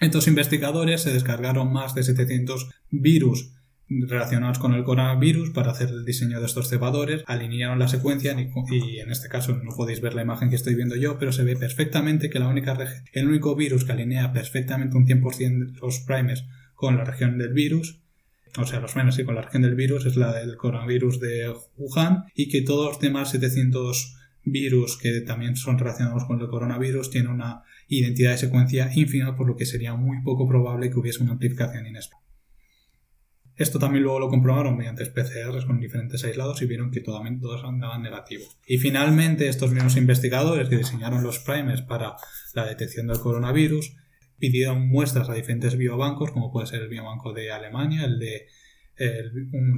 [0.00, 3.52] Estos investigadores se descargaron más de 700 virus
[3.88, 8.36] relacionados con el coronavirus para hacer el diseño de estos cebadores, alinearon la secuencia
[8.70, 11.42] y, en este caso no podéis ver la imagen que estoy viendo yo, pero se
[11.42, 12.76] ve perfectamente que la única
[13.12, 17.54] el único virus que alinea perfectamente un 100% de los primes con la región del
[17.54, 18.02] virus
[18.56, 21.54] o sea, los menos y con la región del virus es la del coronavirus de
[21.76, 27.10] Wuhan y que todos los demás 700 virus que también son relacionados con el coronavirus
[27.10, 31.22] tienen una identidad de secuencia ínfima por lo que sería muy poco probable que hubiese
[31.22, 32.28] una amplificación inesperada.
[33.56, 38.02] Esto también luego lo comprobaron mediante PCRs con diferentes aislados y vieron que todos andaban
[38.02, 38.44] negativo.
[38.68, 42.14] Y finalmente estos mismos investigadores que diseñaron los primers para
[42.54, 43.96] la detección del coronavirus
[44.38, 48.46] pidieron muestras a diferentes biobancos como puede ser el biobanco de Alemania, el de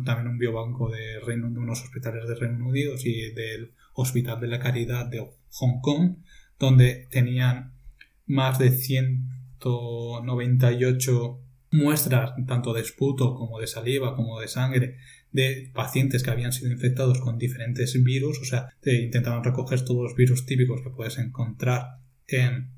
[0.05, 4.59] también un biobanco de, de unos hospitales de Reino Unido y del Hospital de la
[4.59, 6.17] Caridad de Hong Kong,
[6.59, 7.75] donde tenían
[8.31, 11.41] más de 198
[11.73, 14.97] muestras tanto de esputo como de saliva como de sangre
[15.33, 20.17] de pacientes que habían sido infectados con diferentes virus, o sea, intentaban recoger todos los
[20.17, 22.71] virus típicos que puedes encontrar en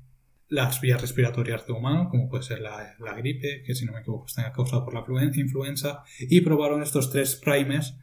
[0.49, 4.01] las vías respiratorias de humano, como puede ser la, la gripe, que si no me
[4.01, 5.03] equivoco está causada por la
[5.35, 7.95] influenza, y probaron estos tres primers,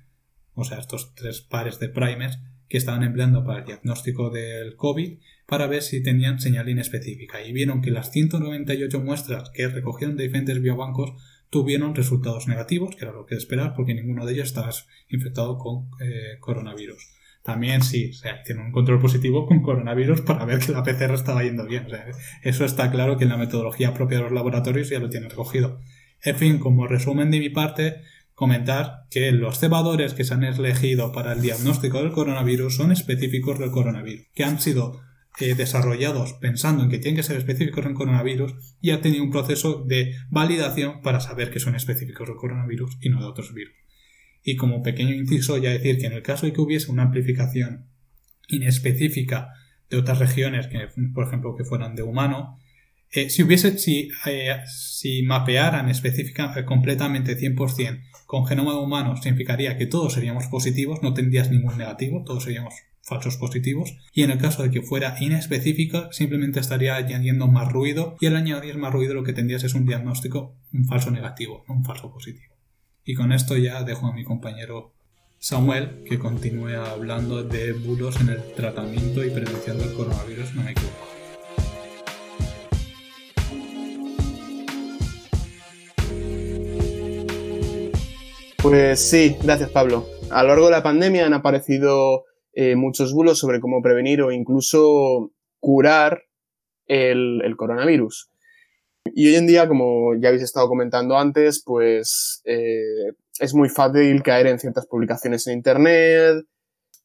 [0.54, 5.18] o sea, estos tres pares de primers que estaban empleando para el diagnóstico del COVID
[5.50, 10.22] para ver si tenían señal inespecífica y vieron que las 198 muestras que recogieron de
[10.22, 11.14] diferentes biobancos
[11.50, 14.70] tuvieron resultados negativos, que era lo que esperar porque ninguno de ellos estaba
[15.08, 17.04] infectado con eh, coronavirus.
[17.42, 21.14] También sí, o sea, tienen un control positivo con coronavirus para ver que la PCR
[21.14, 21.88] estaba yendo bien.
[22.44, 25.80] eso está claro que en la metodología propia de los laboratorios ya lo tienen recogido.
[26.22, 28.02] En fin, como resumen de mi parte,
[28.34, 33.58] comentar que los cebadores que se han elegido para el diagnóstico del coronavirus son específicos
[33.58, 37.94] del coronavirus, que han sido eh, desarrollados pensando en que tienen que ser específicos en
[37.94, 42.98] coronavirus y ha tenido un proceso de validación para saber que son específicos del coronavirus
[43.00, 43.74] y no de otros virus.
[44.42, 47.86] Y como pequeño inciso ya decir que en el caso de que hubiese una amplificación
[48.48, 49.50] inespecífica
[49.88, 52.58] de otras regiones, que por ejemplo que fueran de humano,
[53.12, 59.86] eh, si hubiese, si, eh, si mapearan específica, completamente 100% con genoma humano significaría que
[59.86, 62.74] todos seríamos positivos, no tendrías ningún negativo, todos seríamos
[63.10, 63.98] falsos positivos.
[64.14, 68.36] Y en el caso de que fuera inespecífica, simplemente estaría añadiendo más ruido y al
[68.36, 72.10] añadir más ruido lo que tendrías es un diagnóstico, un falso negativo, no un falso
[72.10, 72.54] positivo.
[73.04, 74.94] Y con esto ya dejo a mi compañero
[75.38, 80.70] Samuel que continúe hablando de bulos en el tratamiento y prevención del coronavirus, no me
[80.70, 81.08] equivoco.
[88.62, 90.06] Pues sí, gracias Pablo.
[90.30, 94.32] A lo largo de la pandemia han aparecido eh, muchos bulos sobre cómo prevenir o
[94.32, 96.24] incluso curar
[96.86, 98.30] el, coronavirus.
[99.14, 104.22] Y hoy en día, como ya habéis estado comentando antes, pues eh, es muy fácil
[104.22, 106.44] caer en ciertas publicaciones en Internet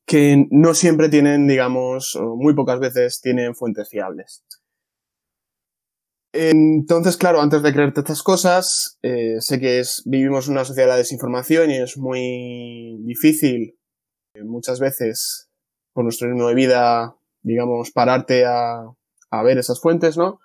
[0.05, 4.43] que no siempre tienen, digamos, o muy pocas veces tienen fuentes fiables.
[6.31, 11.71] Entonces, claro, antes de creerte estas cosas, eh, sé que vivimos una sociedad de desinformación
[11.71, 13.77] y es muy difícil
[14.43, 15.49] muchas veces
[15.93, 18.91] por nuestro ritmo de vida, digamos, pararte a,
[19.43, 20.39] ver esas fuentes, ¿no?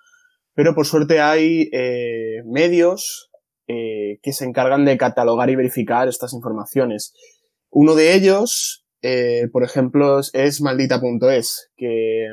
[0.53, 3.29] Pero por suerte hay eh, medios
[3.67, 7.13] que se encargan de catalogar y verificar estas informaciones.
[7.69, 8.85] Uno de ellos,
[9.53, 12.27] por ejemplo, es maldita.es, que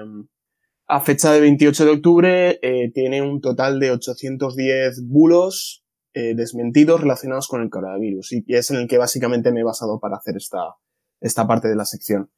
[0.89, 7.03] a fecha de 28 de octubre eh, tiene un total de 810 bulos eh, desmentidos
[7.03, 10.37] relacionados con el coronavirus y es en el que básicamente me he basado para hacer
[10.37, 10.77] esta,
[11.21, 12.31] esta parte de la sección.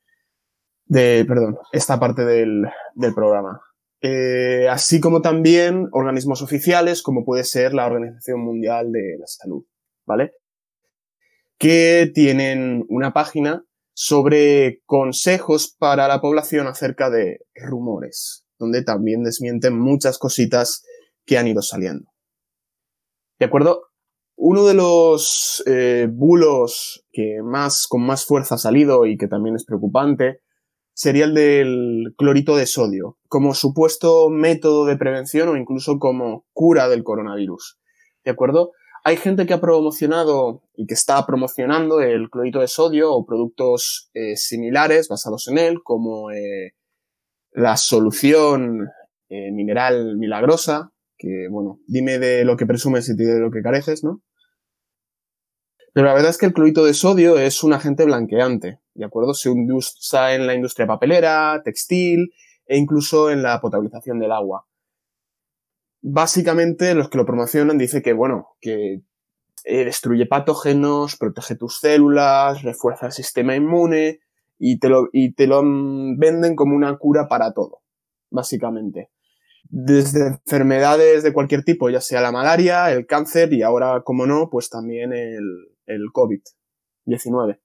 [0.87, 3.61] De, perdón, esta parte del, del programa.
[4.03, 9.65] Eh, así como también organismos oficiales como puede ser la Organización Mundial de la Salud,
[10.07, 10.33] ¿vale?
[11.59, 13.63] Que tienen una página
[13.93, 20.83] sobre consejos para la población acerca de rumores, donde también desmienten muchas cositas
[21.27, 22.11] que han ido saliendo.
[23.39, 23.90] ¿De acuerdo?
[24.43, 29.55] Uno de los eh, bulos que más, con más fuerza ha salido y que también
[29.55, 30.41] es preocupante
[30.95, 36.89] sería el del clorito de sodio, como supuesto método de prevención o incluso como cura
[36.89, 37.79] del coronavirus.
[38.25, 38.73] ¿De acuerdo?
[39.05, 44.11] Hay gente que ha promocionado y que está promocionando el clorito de sodio o productos
[44.15, 46.73] eh, similares basados en él, como eh,
[47.53, 48.89] la solución
[49.29, 54.03] eh, mineral milagrosa, que bueno, dime de lo que presumes y de lo que careces,
[54.03, 54.23] ¿no?
[55.93, 59.35] Pero la verdad es que el clorito de sodio es un agente blanqueante, ¿de acuerdo?
[59.35, 62.33] Se usa en la industria papelera, textil
[62.67, 64.67] e incluso en la potabilización del agua
[66.03, 69.03] básicamente los que lo promocionan dicen que, bueno, que
[69.65, 74.21] eh, destruye patógenos, protege tus células, refuerza el sistema inmune
[74.59, 77.83] y te, lo, y te lo venden como una cura para todo,
[78.31, 79.11] básicamente.
[79.65, 84.49] Desde enfermedades de cualquier tipo, ya sea la malaria, el cáncer y ahora, como no,
[84.51, 87.59] pues también el, el COVID-19.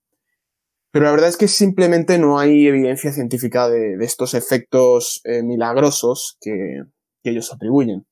[0.95, 6.37] Pero la verdad es que simplemente no hay evidencia científica de, estos efectos eh, milagrosos
[6.39, 6.83] que,
[7.23, 8.05] ellos atribuyen.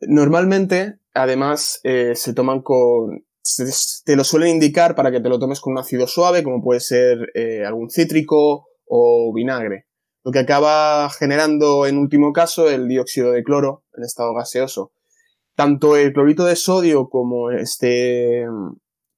[0.00, 3.24] Normalmente, además, eh, se toman con...
[4.04, 6.80] te lo suelen indicar para que te lo tomes con un ácido suave, como puede
[6.80, 9.86] ser eh, algún cítrico o vinagre,
[10.24, 14.92] lo que acaba generando en último caso el dióxido de cloro en estado gaseoso.
[15.58, 18.46] Tanto el clorito de sodio como este,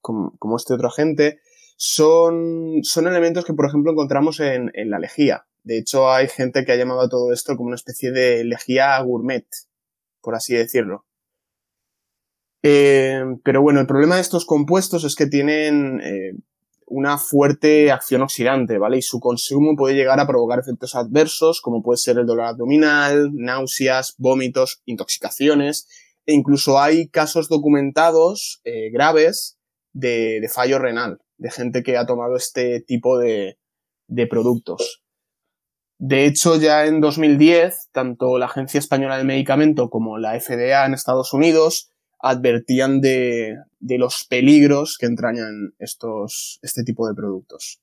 [0.00, 1.38] como este otro agente
[1.76, 5.44] son, son elementos que, por ejemplo, encontramos en, la lejía.
[5.64, 8.98] De hecho, hay gente que ha llamado a todo esto como una especie de lejía
[9.02, 9.44] gourmet,
[10.22, 11.04] por así decirlo.
[12.62, 16.32] Eh, pero bueno, el problema de estos compuestos es que tienen eh,
[16.86, 18.96] una fuerte acción oxidante, ¿vale?
[18.96, 23.28] Y su consumo puede llegar a provocar efectos adversos, como puede ser el dolor abdominal,
[23.34, 25.86] náuseas, vómitos, intoxicaciones,
[26.30, 29.58] e incluso hay casos documentados eh, graves
[29.92, 33.58] de, fallo renal de gente que ha tomado este tipo de,
[34.28, 35.02] productos.
[35.98, 40.94] De hecho, ya en 2010, tanto la Agencia Española del Medicamento como la FDA en
[40.94, 47.80] Estados Unidos advertían de, los peligros que entrañan estos, este tipo de productos.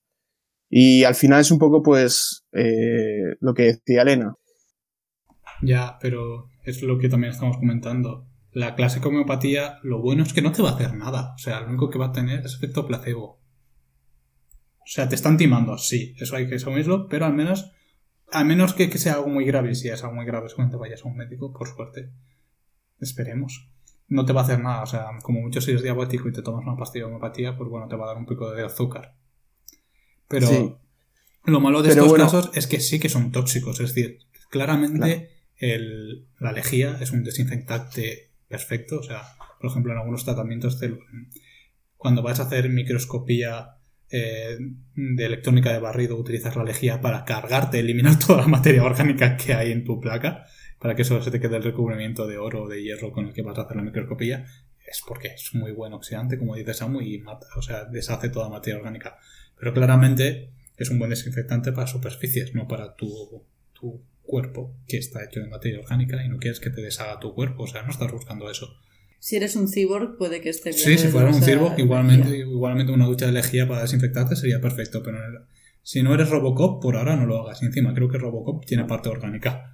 [0.70, 4.36] Y al final es un poco, pues, eh, lo que decía Elena.
[5.62, 8.27] Ya, pero es lo que también estamos comentando.
[8.58, 11.36] La clásica homeopatía, lo bueno es que no te va a hacer nada.
[11.36, 13.40] O sea, lo único que va a tener es efecto placebo.
[14.80, 17.72] O sea, te están timando, sí, eso hay que asumirlo, pero al menos,
[18.32, 21.08] al menos que, sea algo muy grave, si es algo muy grave, cuando vayas a
[21.08, 22.10] un médico, por suerte.
[23.00, 23.70] Esperemos.
[24.08, 26.42] No te va a hacer nada, o sea, como mucho si eres diabético y te
[26.42, 29.14] tomas una pastilla de homeopatía, pues bueno, te va a dar un pico de azúcar.
[30.28, 30.82] Pero
[31.44, 34.18] lo malo de estos casos es que sí que son tóxicos, es decir,
[34.50, 35.30] claramente
[36.40, 39.24] la lejía es un desinfectante perfecto, o sea,
[39.60, 40.80] por ejemplo, en algunos tratamientos,
[41.98, 43.78] cuando vas a hacer microscopía
[44.10, 44.58] eh,
[44.96, 49.54] de electrónica de barrido utilizas la lejía para cargarte, eliminar toda la materia orgánica que
[49.54, 50.46] hay en tu placa,
[50.80, 53.34] para que solo se te quede el recubrimiento de oro o de hierro con el
[53.34, 54.46] que vas a hacer la microscopía,
[54.86, 58.48] es porque es muy buen oxidante, como dice Samu, y mata, o sea, deshace toda
[58.48, 59.18] materia orgánica.
[59.60, 63.44] Pero claramente es un buen desinfectante para superficies, no para tu,
[63.74, 67.34] tu cuerpo, que está hecho de materia orgánica y no quieres que te deshaga tu
[67.34, 68.68] cuerpo, o sea, no estás buscando eso.
[69.20, 70.82] Si eres un cyborg, puede que esté bien.
[70.82, 75.02] Sí, si fuera un cyborg, igualmente, igualmente una ducha de lejía para desinfectarte sería perfecto,
[75.04, 75.18] pero
[75.88, 77.64] si no eres Robocop, por ahora no lo hagas.
[77.64, 79.74] Y encima creo que Robocop tiene parte orgánica.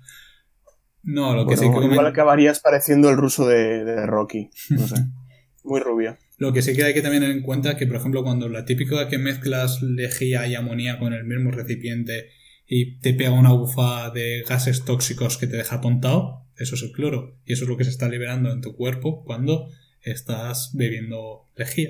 [1.01, 1.85] No, lo que sí que...
[1.85, 4.51] Igual acabarías pareciendo el ruso de, Rocky.
[4.69, 4.95] No sé.
[5.63, 6.19] Muy rubia.
[6.37, 9.07] Lo que sí que hay que tener en cuenta que, por ejemplo, cuando la típica
[9.07, 12.29] que mezclas lejía y amonía en el mismo recipiente
[12.65, 16.91] y te pega una bufa de gases tóxicos que te deja tontado, eso es el
[16.91, 17.37] cloro.
[17.45, 19.69] Y eso es lo que se está liberando en tu cuerpo cuando
[20.01, 21.89] estás bebiendo lejía.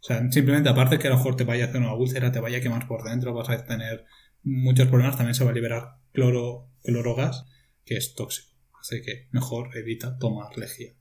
[0.00, 2.40] O sea, simplemente aparte que a lo mejor te vaya a hacer una úlcera, te
[2.40, 4.04] vaya a quemar por dentro, vas a tener
[4.42, 7.44] muchos problemas, también se va a liberar cloro, clorogas,
[7.84, 8.52] que es tóxico.
[8.80, 10.92] Así que mejor evita tomar lejía.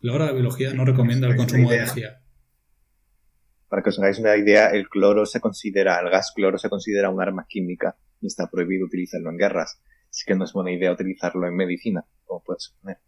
[0.00, 2.20] La hora de biología no recomienda el consumo de lejía.
[3.68, 7.10] Para que os hagáis una idea, el cloro se considera, el gas cloro se considera
[7.10, 9.78] un arma química y está prohibido utilizarlo en guerras
[10.14, 12.98] sí que no es buena idea utilizarlo en medicina, como puedes suponer.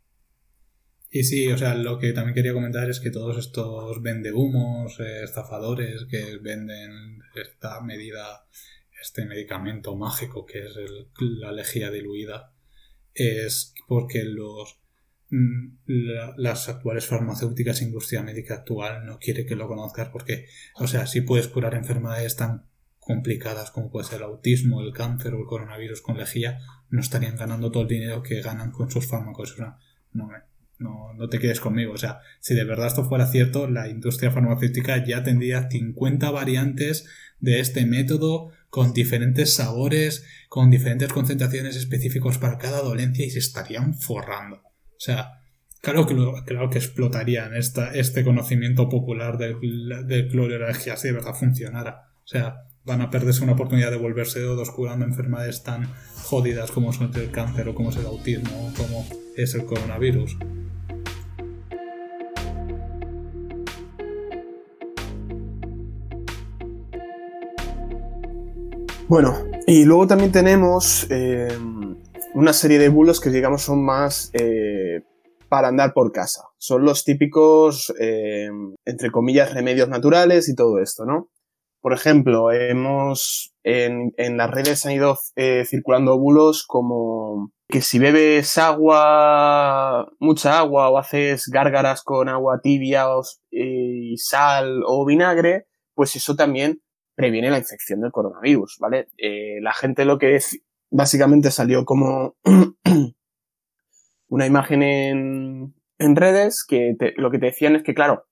[1.08, 5.22] Y sí, o sea, lo que también quería comentar es que todos estos vendehumos, eh,
[5.22, 8.44] estafadores que venden esta medida,
[9.00, 10.74] este medicamento mágico que es
[11.20, 12.52] la lejía diluida,
[13.14, 14.80] es porque los
[15.30, 15.76] mm,
[16.36, 21.20] las actuales farmacéuticas, industria médica actual no quiere que lo conozcas porque, o sea, sí
[21.20, 22.65] puedes curar enfermedades tan
[23.06, 26.58] complicadas como puede ser el autismo, el cáncer o el coronavirus con lejía,
[26.90, 29.52] no estarían ganando todo el dinero que ganan con sus fármacos.
[29.52, 29.76] O sea,
[30.12, 30.28] no,
[30.80, 31.92] no, no te quedes conmigo.
[31.92, 37.06] O sea, si de verdad esto fuera cierto, la industria farmacéutica ya tendría 50 variantes
[37.38, 43.38] de este método con diferentes sabores, con diferentes concentraciones específicos para cada dolencia y se
[43.38, 44.56] estarían forrando.
[44.56, 45.42] O sea,
[45.80, 49.60] claro que, claro que explotarían esta, este conocimiento popular del,
[50.08, 52.10] del cloro y la si de verdad funcionara.
[52.24, 56.92] O sea, van a perderse una oportunidad de volverse dos curando enfermedades tan jodidas como
[56.92, 59.04] son el cáncer o como es el autismo o como
[59.36, 60.38] es el coronavirus.
[69.08, 69.34] Bueno,
[69.66, 71.48] y luego también tenemos eh,
[72.34, 75.02] una serie de bulos que digamos son más eh,
[75.48, 76.42] para andar por casa.
[76.58, 78.48] Son los típicos, eh,
[78.84, 81.30] entre comillas, remedios naturales y todo esto, ¿no?
[81.86, 88.00] Por ejemplo, hemos en, en las redes han ido eh, circulando bulos como que si
[88.00, 93.06] bebes agua, mucha agua o haces gárgaras con agua tibia
[93.52, 96.82] y sal o vinagre, pues eso también
[97.14, 99.06] previene la infección del coronavirus, ¿vale?
[99.16, 100.40] Eh, la gente lo que
[100.90, 102.34] básicamente salió como
[104.26, 108.26] una imagen en, en redes que lo que te decían es que, claro,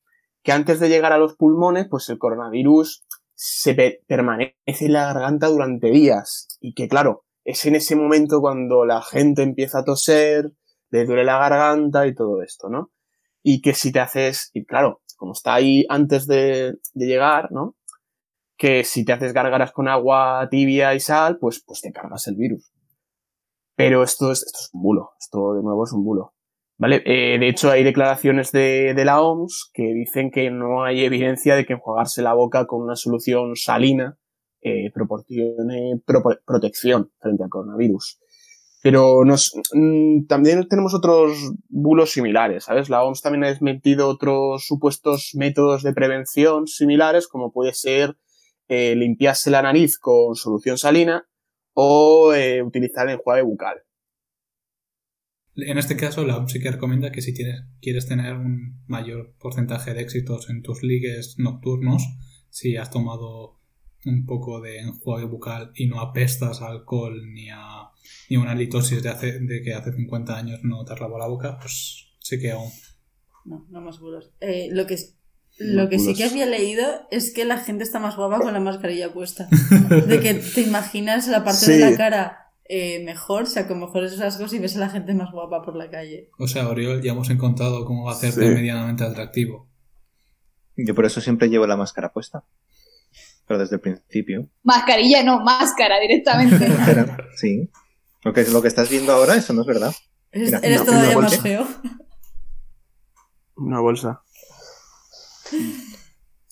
[0.45, 3.04] que antes de llegar a los pulmones, pues el coronavirus
[3.35, 8.85] se permanece en la garganta durante días y que, claro, es en ese momento cuando
[8.85, 10.53] la gente empieza a toser,
[10.91, 12.91] le duele la garganta y todo esto, ¿no?
[13.43, 17.77] Y que si te haces, y claro, como está ahí antes de, de llegar, ¿no?
[18.57, 22.37] Que si te haces gárgaras con agua tibia y sal, pues, pues te cargas el
[22.37, 22.73] virus.
[23.77, 25.13] Pero esto es, esto es un bulo.
[25.19, 26.34] Esto de nuevo es un bulo.
[26.77, 27.03] ¿Vale?
[27.07, 31.65] Eh, de hecho, hay declaraciones de, la OMS que dicen que no hay evidencia de
[31.65, 34.19] que enjuagarse la boca con una solución salina
[34.61, 36.01] eh, proporcione
[36.45, 38.19] protección frente al coronavirus.
[38.83, 42.91] Pero mm, también tenemos otros bulos similares, ¿sabes?
[42.91, 48.17] La OMS también ha desmentido otros supuestos métodos de prevención similares, como puede ser
[48.69, 51.25] eh, limpiarse la nariz con solución salina
[51.73, 52.33] o
[52.65, 53.85] utilizar el enjuague bucal.
[55.57, 59.35] En este caso, la OMS sí que recomienda que si tienes, quieres tener un mayor
[59.39, 62.03] porcentaje de éxitos en tus ligues nocturnos,
[62.51, 63.61] si has tomado
[64.05, 67.91] un poco de enjuague bucal y no apestas a alcohol ni a
[68.29, 71.29] ni una litosis de, hace, de que hace 50 años no te has lavado la
[71.29, 72.71] boca, pues sí que aún.
[73.45, 74.31] No, no más bulos.
[74.41, 74.99] Eh, lo que,
[75.59, 78.61] lo que sí que había leído es que la gente está más guapa con la
[78.61, 79.49] mascarilla puesta.
[80.09, 84.19] De que te imaginas la parte de la cara eh, mejor, o sea, con mejores
[84.19, 86.31] rasgos y ves a la gente más guapa por la calle.
[86.39, 89.69] O sea, Oriol, ya hemos encontrado cómo va a hacerte medianamente atractivo.
[90.77, 92.45] Yo por eso siempre llevo la máscara puesta.
[93.47, 94.49] Pero desde el principio.
[94.63, 96.67] Mascarilla, no, máscara directamente.
[97.37, 97.71] sí.
[98.23, 99.95] Lo que, lo que estás viendo ahora, eso no es verdad.
[100.33, 101.67] Eres, todavía más feo.
[103.57, 104.23] Una bolsa.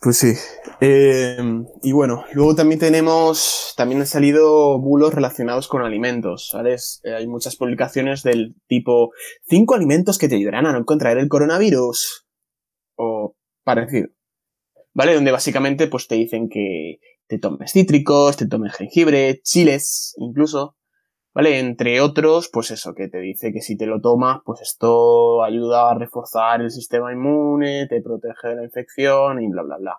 [0.03, 0.33] Pues sí.
[0.81, 1.39] Eh,
[1.81, 7.01] y bueno, luego también tenemos, también han salido bulos relacionados con alimentos, ¿sabes?
[7.05, 9.13] Eh, hay muchas publicaciones del tipo,
[9.49, 12.27] cinco alimentos que te ayudarán a no contraer el coronavirus.
[12.97, 14.09] O parecido.
[14.93, 15.15] ¿Vale?
[15.15, 16.99] Donde básicamente pues te dicen que
[17.29, 20.75] te tomes cítricos, te tomes jengibre, chiles, incluso.
[21.35, 21.59] ¿Vale?
[21.59, 25.91] Entre otros, pues eso, que te dice que si te lo tomas, pues esto ayuda
[25.91, 29.99] a reforzar el sistema inmune, te protege de la infección y bla, bla, bla.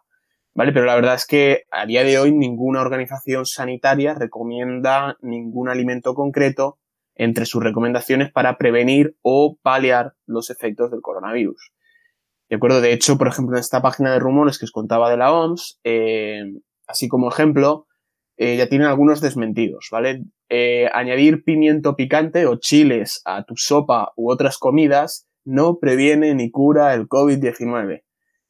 [0.53, 0.71] ¿vale?
[0.71, 6.13] Pero la verdad es que a día de hoy ninguna organización sanitaria recomienda ningún alimento
[6.13, 6.77] concreto
[7.15, 11.71] entre sus recomendaciones para prevenir o paliar los efectos del coronavirus.
[12.49, 15.17] De acuerdo, de hecho, por ejemplo, en esta página de rumores que os contaba de
[15.17, 16.43] la OMS, eh,
[16.87, 17.87] así como ejemplo,
[18.37, 20.23] eh, ya tienen algunos desmentidos, ¿vale?
[20.49, 26.51] Eh, añadir pimiento picante o chiles a tu sopa u otras comidas no previene ni
[26.51, 28.03] cura el COVID-19.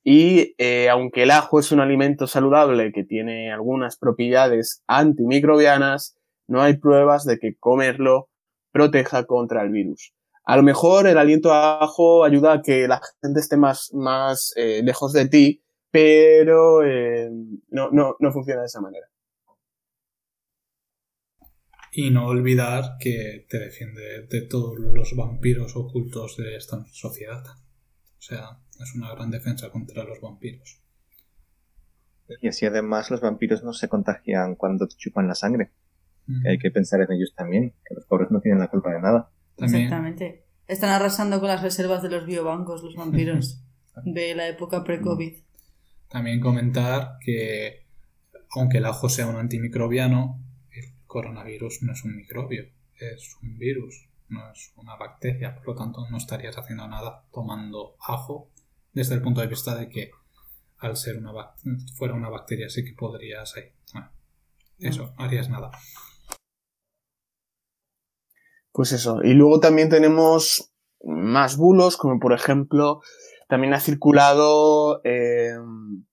[0.04, 6.18] Y eh, aunque el ajo es un alimento saludable que tiene algunas propiedades antimicrobianas,
[6.48, 8.30] no hay pruebas de que comerlo
[8.72, 10.14] proteja contra el virus.
[10.46, 14.54] A lo mejor el aliento a ajo ayuda a que la gente esté más, más
[14.58, 17.30] eh, lejos de ti, pero eh,
[17.70, 19.08] no, no, no funciona de esa manera.
[21.96, 27.44] Y no olvidar que te defiende de todos los vampiros ocultos de esta sociedad.
[27.46, 30.82] O sea, es una gran defensa contra los vampiros.
[32.42, 35.72] Y así además los vampiros no se contagian cuando te chupan la sangre.
[36.48, 39.30] Hay que pensar en ellos también, que los pobres no tienen la culpa de nada.
[39.58, 40.46] Exactamente.
[40.68, 43.62] Están arrasando con las reservas de los biobancos los vampiros
[44.06, 45.34] de la época pre-COVID.
[46.10, 47.84] También comentar que
[48.56, 50.40] aunque el ajo sea un antimicrobiano,
[51.14, 52.66] coronavirus no es un microbio,
[52.98, 57.96] es un virus, no es una bacteria, por lo tanto no estarías haciendo nada tomando
[58.00, 58.50] ajo
[58.94, 60.10] desde el punto de vista de que
[60.80, 61.32] al ser una
[61.96, 63.72] fuera una bacteria sí que podrías ahí.
[64.80, 65.72] eso, harías nada.
[68.72, 69.22] Pues eso.
[69.24, 73.02] Y luego también tenemos más bulos, como por ejemplo,
[73.48, 76.08] también ha circulado eh, un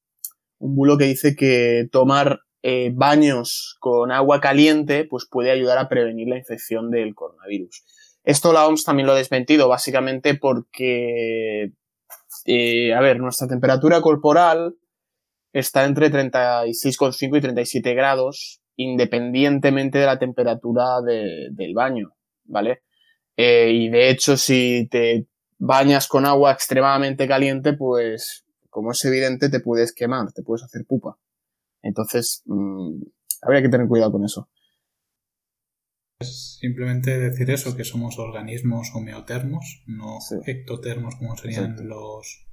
[0.58, 6.28] bulo que dice que tomar eh, baños con agua caliente pues puede ayudar a prevenir
[6.28, 7.84] la infección del coronavirus.
[8.22, 11.72] Esto la OMS también lo ha desmentido, básicamente porque
[12.46, 14.76] eh, a ver, nuestra temperatura corporal
[15.52, 22.82] está entre 36,5 y 37 grados, independientemente de la temperatura del baño, ¿vale?
[23.36, 25.26] Eh, y de hecho, si te
[25.58, 30.84] bañas con agua extremadamente caliente, pues como es evidente, te puedes quemar, te puedes hacer
[30.86, 31.18] pupa.
[31.82, 33.02] Entonces, mmm,
[33.42, 34.48] habría que tener cuidado con eso.
[36.20, 42.46] Es simplemente decir eso, que somos organismos homeotermos, no ectotermos como serían los...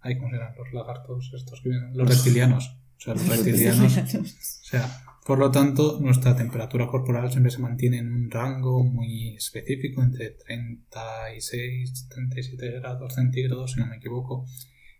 [0.00, 1.62] Ay, ¿Cómo serán los lagartos estos?
[1.64, 2.78] Los reptilianos.
[2.96, 3.98] O sea, los reptilianos...
[3.98, 9.36] o sea, por lo tanto, nuestra temperatura corporal siempre se mantiene en un rango muy
[9.36, 14.46] específico, entre 36 37 grados centígrados, si no me equivoco,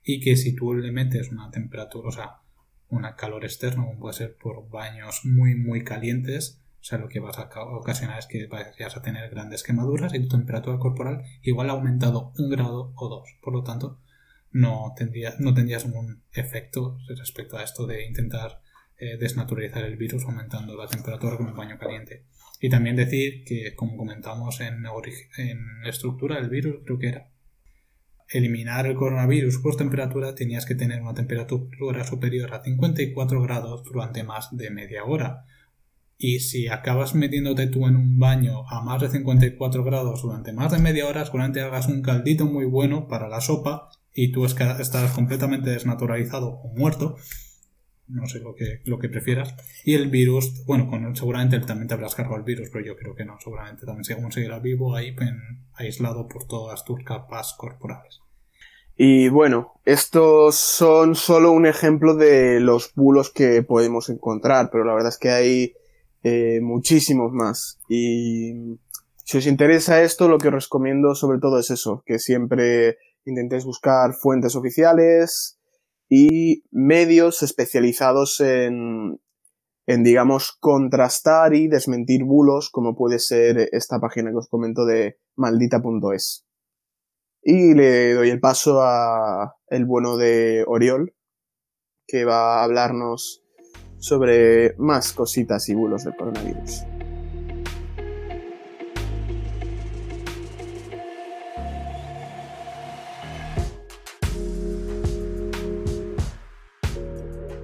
[0.03, 2.44] y que si tú le metes una temperatura, o sea,
[2.97, 7.19] una calor externo, como puede ser por baños muy, muy calientes, o sea, lo que
[7.19, 11.71] vas a ocasionar es que vayas a tener grandes quemaduras y tu temperatura corporal igual
[11.71, 13.39] ha aumentado un grado o dos.
[13.41, 14.01] Por lo tanto,
[14.53, 18.61] no, tendría, no tendrías un efecto respecto a esto de intentar
[18.99, 22.27] eh, desnaturalizar el virus aumentando la temperatura con un baño caliente.
[22.61, 24.85] Y también decir que, como comentamos en,
[25.39, 27.31] en estructura del virus, creo que era
[28.29, 34.25] eliminar el coronavirus por temperatura tenías que tener una temperatura superior a 54 grados durante
[34.25, 35.45] más de media hora.
[36.17, 40.73] Y si acabas metiéndote tú en un baño a más de 54 grados durante más
[40.73, 45.13] de media hora, seguramente hagas un caldito muy bueno para la sopa y tú estás
[45.13, 47.17] completamente desnaturalizado o muerto.
[48.07, 49.55] No sé lo que, lo que prefieras.
[49.85, 53.15] Y el virus, bueno, con, seguramente también te habrás cargado el virus, pero yo creo
[53.15, 53.39] que no.
[53.41, 55.17] Seguramente también se conseguirá vivo ahí,
[55.75, 58.21] aislado por todas tus capas corporales.
[58.97, 64.95] Y bueno, estos son solo un ejemplo de los bulos que podemos encontrar, pero la
[64.95, 65.75] verdad es que hay
[66.23, 67.81] eh, muchísimos más.
[67.89, 68.79] Y
[69.25, 73.65] si os interesa esto, lo que os recomiendo sobre todo es eso, que siempre intentéis
[73.65, 75.59] buscar fuentes oficiales
[76.09, 79.21] y medios especializados en,
[79.87, 85.19] en, digamos, contrastar y desmentir bulos, como puede ser esta página que os comento de
[85.37, 86.47] maldita.es.
[87.43, 91.15] Y le doy el paso a el bueno de Oriol,
[92.07, 93.43] que va a hablarnos
[93.99, 96.94] sobre más cositas y bulos del coronavirus.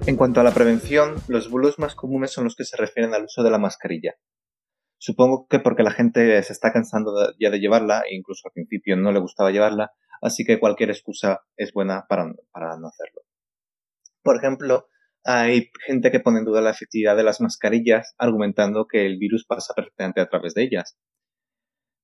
[0.07, 3.25] En cuanto a la prevención, los bulos más comunes son los que se refieren al
[3.25, 4.15] uso de la mascarilla.
[4.97, 8.97] Supongo que porque la gente se está cansando ya de llevarla, e incluso al principio
[8.97, 13.21] no le gustaba llevarla, así que cualquier excusa es buena para, no hacerlo.
[14.23, 14.87] Por ejemplo,
[15.23, 19.45] hay gente que pone en duda la efectividad de las mascarillas argumentando que el virus
[19.45, 20.97] pasa perfectamente a través de ellas.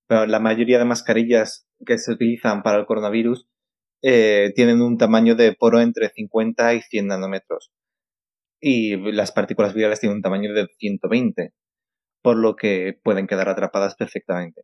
[0.07, 3.49] Pero la mayoría de mascarillas que se utilizan para el coronavirus
[4.03, 7.71] eh, tienen un tamaño de poro entre 50 y 100 nanómetros.
[8.60, 11.53] Y las partículas virales tienen un tamaño de 120
[12.22, 14.64] por lo que pueden quedar atrapadas perfectamente.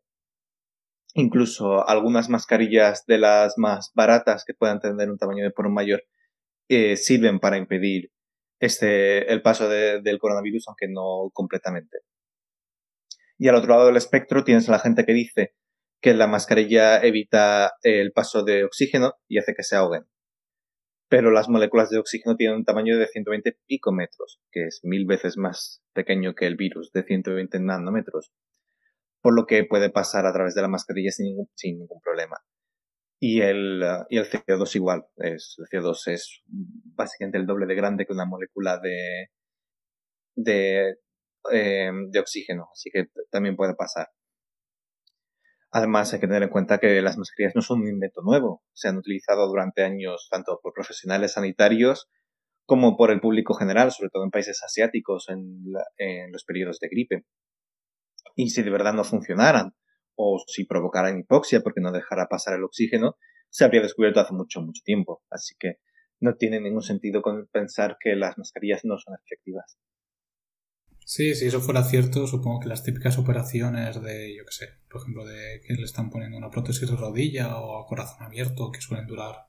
[1.14, 6.04] Incluso algunas mascarillas de las más baratas que puedan tener un tamaño de poro mayor
[6.70, 8.12] eh, sirven para impedir
[8.60, 12.00] este, el paso del coronavirus, aunque no completamente.
[13.38, 15.54] Y al otro lado del espectro tienes a la gente que dice
[16.02, 20.04] que la mascarilla evita el paso de oxígeno y hace que se ahoguen
[21.14, 25.38] pero las moléculas de oxígeno tienen un tamaño de 120 picometros, que es mil veces
[25.38, 28.34] más pequeño que el virus de 120 nanómetros,
[29.22, 32.38] por lo que puede pasar a través de la mascarilla sin ningún, problema.
[33.20, 38.14] Y el, el CO2 igual, es, el CO2 es básicamente el doble de grande que
[38.14, 39.28] una molécula de,
[40.34, 40.96] de,
[41.52, 44.08] eh, de oxígeno, así que también puede pasar.
[45.76, 48.62] Además, hay que tener en cuenta que las mascarillas no son un invento nuevo.
[48.74, 52.12] Se han utilizado durante años tanto por profesionales sanitarios
[52.68, 55.64] como por el público general, sobre todo en países asiáticos en,
[56.32, 57.26] los periodos de gripe.
[58.36, 59.72] Y si de verdad no funcionaran
[60.16, 63.16] o si provocaran hipoxia porque no dejara pasar el oxígeno,
[63.50, 65.24] se habría descubierto hace mucho, mucho tiempo.
[65.32, 65.78] Así que
[66.20, 69.80] no tiene ningún sentido pensar que las mascarillas no son efectivas.
[71.06, 75.02] Sí, si eso fuera cierto, supongo que las típicas operaciones de, yo qué sé, por
[75.02, 78.82] ejemplo, de que le están poniendo una prótesis de rodilla o a corazón abierto, que
[78.82, 79.48] suelen durar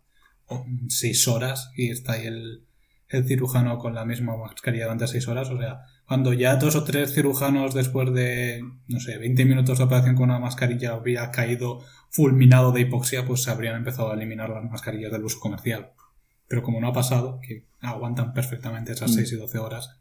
[0.88, 2.66] seis horas y está ahí el,
[3.08, 5.50] el cirujano con la misma mascarilla durante seis horas.
[5.50, 9.84] O sea, cuando ya dos o tres cirujanos después de, no sé, 20 minutos de
[9.84, 11.80] operación con una mascarilla habría caído
[12.10, 15.92] fulminado de hipoxia, pues se habrían empezado a eliminar las mascarillas del uso comercial.
[16.46, 19.34] Pero como no ha pasado, que aguantan perfectamente esas 6 mm.
[19.34, 20.00] y 12 horas,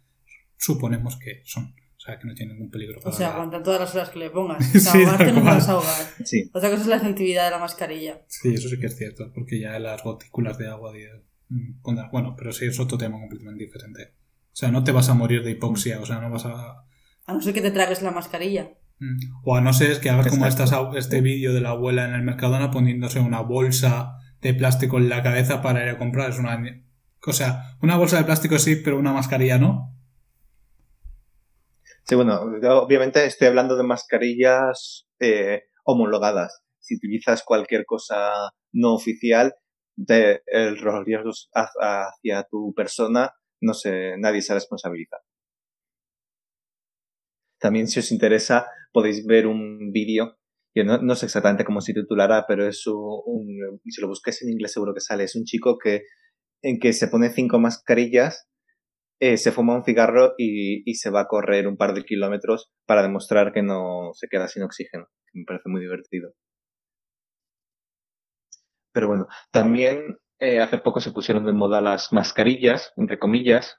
[0.63, 1.75] suponemos que son.
[2.03, 2.99] O sea, que no tienen ningún peligro.
[3.01, 4.65] o sea, aguantan todas las horas que le pongas.
[4.73, 6.05] sí, ahogarte no vas a ahogar.
[6.25, 6.49] Sí.
[6.53, 8.21] Otra cosa es la efectividad de la mascarilla.
[8.27, 10.91] Sí, eso sí que es cierto, porque ya las gotículas de agua...
[11.47, 14.15] Mm, bueno, pero sí es otro tema completamente diferente.
[14.47, 16.85] O sea, no te vas a morir de hipoxia, o sea, no vas a...
[17.25, 18.73] A no ser que te tragues la mascarilla.
[18.99, 19.17] Mm.
[19.43, 22.23] O a no ser que hagas como estas, este vídeo de la abuela en el
[22.23, 26.29] Mercadona poniéndose una bolsa de plástico en la cabeza para ir a comprar.
[26.29, 26.61] Es una.
[27.25, 29.92] O sea, una bolsa de plástico sí, pero una mascarilla no.
[32.05, 32.41] Sí, bueno,
[32.83, 36.61] obviamente estoy hablando de mascarillas eh, homologadas.
[36.79, 39.53] Si utilizas cualquier cosa no oficial,
[39.95, 43.31] de, el, los riesgos hacia tu persona,
[43.61, 45.17] no sé, nadie se responsabiliza.
[47.59, 50.37] También si os interesa podéis ver un vídeo,
[50.73, 54.73] que no, sé exactamente cómo se titulará, pero es un, si lo busquéis en inglés
[54.73, 56.01] seguro que sale, es un chico que,
[56.61, 58.47] en que se pone cinco mascarillas,
[59.25, 63.03] eh, se fuma un cigarro y, se va a correr un par de kilómetros para
[63.03, 66.33] demostrar que no se queda sin oxígeno, me parece muy divertido.
[68.91, 73.77] Pero bueno, también eh, hace poco se pusieron de moda las mascarillas, entre comillas,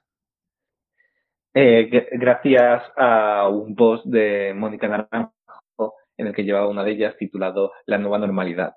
[1.53, 7.17] eh, gracias a un post de Mónica Naranjo en el que llevaba una de ellas
[7.17, 8.73] titulado La nueva normalidad.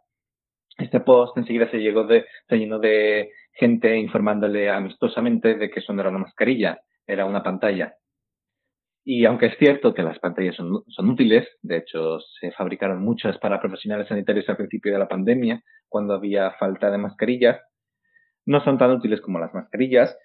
[0.76, 5.92] Este post enseguida se, llegó de, se llenó de gente informándole amistosamente de que eso
[5.92, 7.94] no era una mascarilla, era una pantalla.
[9.04, 13.38] Y aunque es cierto que las pantallas son, son, útiles, de hecho se fabricaron muchas
[13.38, 17.58] para profesionales sanitarios al principio de la pandemia, cuando había falta de mascarillas,
[18.44, 20.16] no son tan útiles como las mascarillas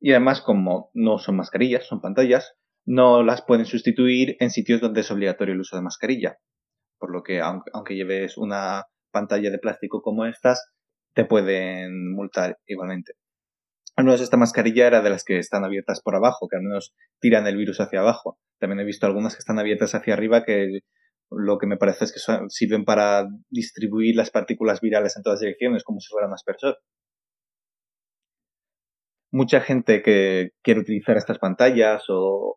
[0.00, 5.02] y además, como no son mascarillas, son pantallas, no las pueden sustituir en sitios donde
[5.02, 6.38] es obligatorio el uso de mascarilla.
[6.98, 10.72] Por lo que, aunque, lleves una pantalla de plástico como estas,
[11.14, 13.12] te pueden multar igualmente.
[13.96, 16.94] Al menos esta mascarilla era de las que están abiertas por abajo, que al menos
[17.20, 18.38] tiran el virus hacia abajo.
[18.58, 20.80] También he visto algunas que están abiertas hacia arriba que
[21.30, 25.84] lo que me parece es que sirven para distribuir las partículas virales en todas direcciones,
[25.84, 26.78] como si fuera un aspersor
[29.32, 32.56] mucha gente que quiere utilizar estas pantallas o,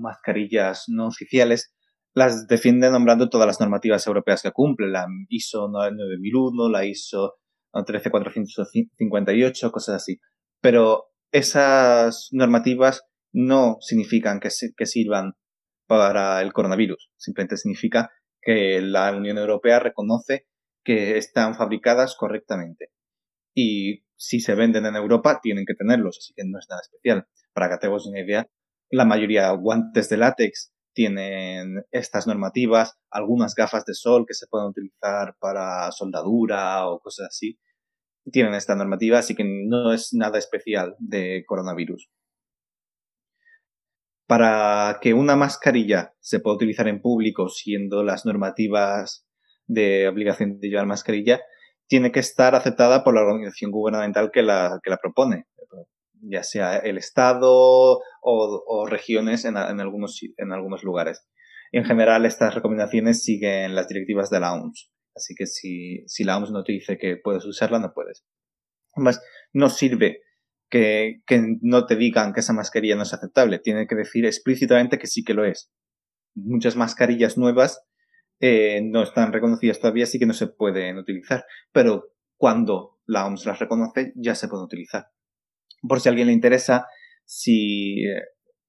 [0.00, 1.74] mascarillas no oficiales
[2.14, 7.34] las defiende nombrando todas las normativas europeas que cumple, la ISO 9001, la ISO
[7.72, 10.20] 13458, cosas así.
[10.60, 13.02] Pero esas normativas
[13.32, 15.34] no significan que, que sirvan
[15.86, 18.10] para el coronavirus, simplemente significa
[18.40, 20.46] que la Unión Europea reconoce
[20.84, 22.90] que están fabricadas correctamente.
[23.54, 27.26] Y si se venden en Europa, tienen que tenerlos, así que no es nada especial.
[27.52, 28.46] Para que una idea,
[28.90, 34.66] la mayoría guantes de látex tienen estas normativas, algunas gafas de sol que se pueden
[34.66, 37.56] utilizar para soldadura o cosas así,
[38.32, 42.10] tienen esta normativa, así que no es nada especial de coronavirus.
[44.26, 49.24] Para que una mascarilla se pueda utilizar en público siendo las normativas
[49.68, 51.40] de obligación de llevar mascarilla,
[51.86, 55.44] tiene que estar aceptada por la organización gubernamental que la, que la propone,
[56.22, 61.26] ya sea el Estado o, regiones en, algunos, en algunos lugares.
[61.72, 64.90] en general, estas recomendaciones siguen las directivas de la OMS.
[65.14, 68.24] Así que si, si la OMS no te dice que puedes usarla, no puedes.
[68.94, 69.20] Además,
[69.52, 70.22] no sirve
[70.70, 73.58] que, que no te digan que esa mascarilla no es aceptable.
[73.58, 75.72] Tiene que decir explícitamente que sí que lo es.
[76.34, 77.82] Muchas mascarillas nuevas
[78.40, 81.44] eh, no están reconocidas todavía, así que no se pueden utilizar.
[81.72, 85.08] Pero cuando la OMS las reconoce, ya se pueden utilizar.
[85.86, 86.86] Por si a alguien le interesa,
[87.24, 88.04] si,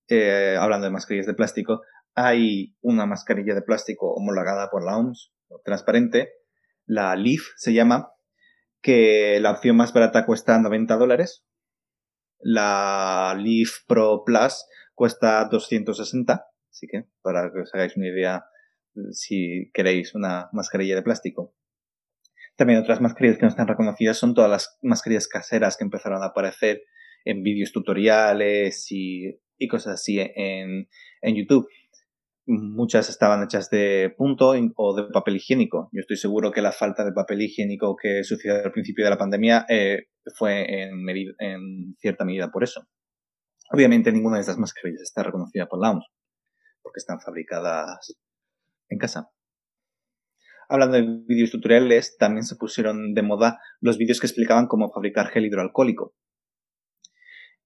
[0.07, 1.81] eh, hablando de mascarillas de plástico,
[2.15, 5.31] hay una mascarilla de plástico homologada por la OMS,
[5.63, 6.33] transparente,
[6.85, 8.11] la LEAF se llama,
[8.81, 11.45] que la opción más barata cuesta 90 dólares,
[12.39, 18.45] la Leaf Pro Plus cuesta 260, así que para que os hagáis una idea
[19.11, 21.53] si queréis una mascarilla de plástico.
[22.55, 26.27] También otras mascarillas que no están reconocidas son todas las mascarillas caseras que empezaron a
[26.27, 26.81] aparecer
[27.25, 29.39] en vídeos tutoriales y,
[29.69, 30.87] cosas así en,
[31.23, 31.67] YouTube.
[32.45, 35.89] Muchas estaban hechas de punto o de papel higiénico.
[35.91, 39.17] Yo estoy seguro que la falta de papel higiénico que sucedió al principio de la
[39.17, 41.07] pandemia eh, fue en,
[41.39, 42.87] en cierta medida por eso.
[43.71, 46.05] Obviamente ninguna de estas mascarillas está reconocida por la OMS,
[46.81, 48.17] porque están fabricadas
[48.89, 49.29] en casa.
[50.67, 55.27] Hablando de vídeos tutoriales, también se pusieron de moda los vídeos que explicaban cómo fabricar
[55.27, 56.13] gel hidroalcohólico.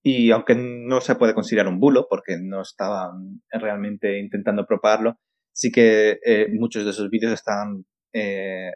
[0.03, 5.17] Y aunque no se puede considerar un bulo, porque no estaban realmente intentando propagarlo,
[5.53, 8.71] sí que eh, muchos de esos vídeos estaban eh,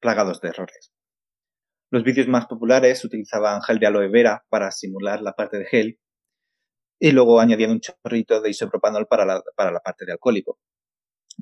[0.00, 0.90] plagados de errores.
[1.90, 6.00] Los vídeos más populares utilizaban gel de aloe vera para simular la parte de gel
[7.00, 10.58] y luego añadían un chorrito de isopropanol para la parte de alcohólico.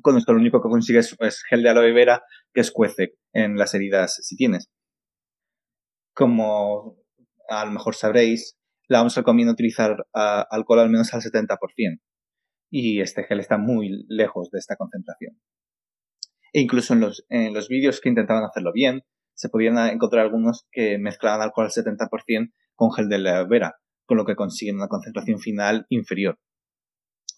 [0.01, 2.23] Con esto lo único que consigues es gel de aloe vera
[2.53, 4.69] que escuece en las heridas si tienes.
[6.13, 6.97] Como
[7.47, 8.58] a lo mejor sabréis,
[8.89, 12.01] la OMS recomienda utilizar alcohol al menos al 70%.
[12.71, 15.39] Y este gel está muy lejos de esta concentración.
[16.53, 19.03] E incluso en los, en vídeos que intentaban hacerlo bien,
[19.35, 23.75] se podían encontrar algunos que mezclaban alcohol al 70% con gel de la vera,
[24.05, 26.39] con lo que consiguen una concentración final inferior.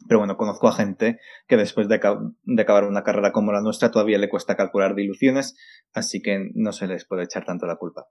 [0.08, 2.00] Pero bueno, conozco a gente que después de,
[2.44, 5.56] de, acabar una carrera como la nuestra todavía le cuesta calcular diluciones,
[5.94, 8.06] así que no se les puede echar tanto la culpa.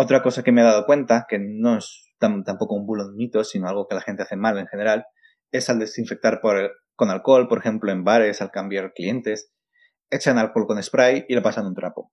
[0.00, 3.68] Otra cosa que me he dado cuenta, que no es tampoco un bulo mito, sino
[3.68, 5.04] algo que la gente hace mal en general,
[5.50, 9.52] es al desinfectar con alcohol, por ejemplo, en bares, al cambiar clientes,
[10.08, 12.12] echan alcohol con spray y lo pasan un trapo.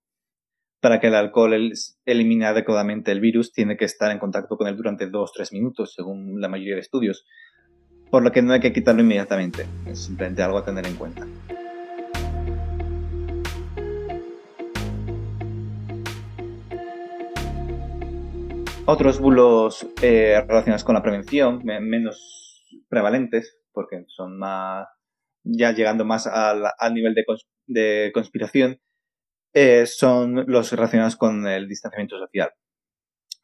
[0.81, 1.53] Para que el alcohol
[2.05, 6.41] elimine adecuadamente el virus, tiene que estar en contacto con él durante 2-3 minutos, según
[6.41, 7.23] la mayoría de estudios,
[8.09, 11.27] por lo que no hay que quitarlo inmediatamente, es simplemente algo a tener en cuenta.
[18.87, 24.87] Otros bulos eh, relacionados con la prevención, menos prevalentes, porque son más,
[25.43, 27.15] ya llegando más al, nivel
[27.65, 28.79] de, conspiración,
[29.53, 32.51] eh, son los relacionados con el distanciamiento social.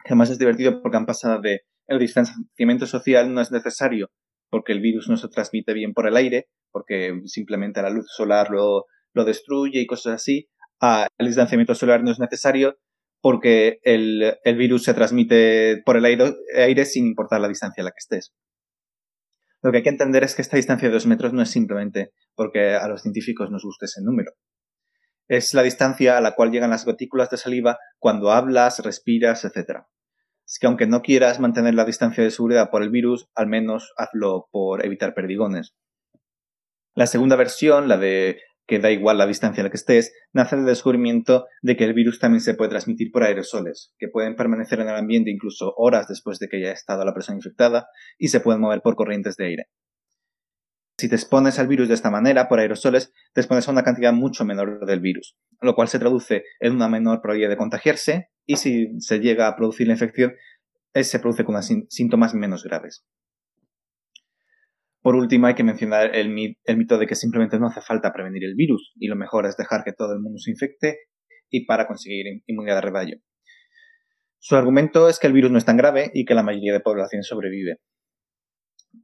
[0.06, 4.12] Además es divertido porque han pasado de el distanciamiento social no es necesario
[4.52, 8.52] porque el virus no se transmite bien por el aire, porque simplemente la luz solar
[8.52, 12.78] lo, lo destruye y cosas así, a el distanciamiento solar no es necesario
[13.22, 18.00] porque el, virus se transmite por el aire, sin importar la distancia a la que
[18.00, 18.34] estés.
[19.62, 22.14] Lo que hay que entender es que esta distancia de dos metros no es simplemente
[22.36, 24.32] porque a los científicos nos guste ese número.
[25.28, 29.84] Es la distancia a la cual llegan las gotículas de saliva cuando hablas, respiras, etc.
[30.46, 33.94] Es que aunque no quieras mantener la distancia de seguridad por el virus, al menos
[33.98, 35.76] hazlo por evitar perdigones.
[36.96, 40.56] La segunda versión, la de que da igual la distancia a la que estés, nace
[40.56, 44.80] del descubrimiento de que el virus también se puede transmitir por aerosoles, que pueden permanecer
[44.80, 47.88] en el ambiente incluso horas después de que haya estado la persona infectada
[48.18, 49.66] y se pueden mover por corrientes de aire.
[50.98, 54.14] Si te expones al virus de esta manera, por aerosoles, te expones a una cantidad
[54.14, 58.58] mucho menor del virus, lo cual se traduce en una menor probabilidad de contagiarse y
[58.58, 60.36] si se llega a producir la infección,
[60.94, 61.60] eh, se produce con
[61.90, 63.04] síntomas menos graves.
[65.02, 68.56] Por último, hay que mencionar el, mito de que simplemente no hace falta prevenir el
[68.56, 71.00] virus y lo mejor es dejar que todo el mundo se infecte
[71.50, 73.18] y para conseguir inmunidad de rebaño.
[74.38, 76.80] Su argumento es que el virus no es tan grave y que la mayoría de
[76.80, 77.78] la población sobrevive.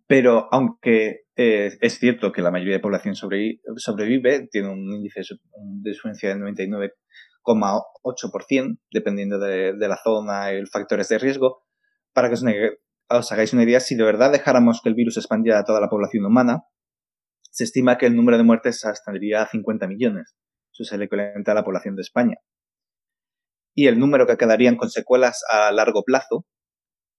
[0.06, 5.22] Pero aunque eh, es cierto que la mayoría de la población sobrevive, tiene un índice
[5.22, 11.64] de diferencia del 99,8%, dependiendo de, la zona y factores de riesgo,
[12.14, 12.44] para que os
[13.10, 15.90] os hagáis una idea, si de verdad dejáramos que el virus expandiera a toda la
[15.90, 16.64] población humana,
[17.52, 20.36] se estima que el número de muertes ascendería a 50 millones.
[20.74, 22.38] Eso es el equivalente a la población de España.
[23.76, 26.46] Y el número que quedarían con secuelas a largo plazo,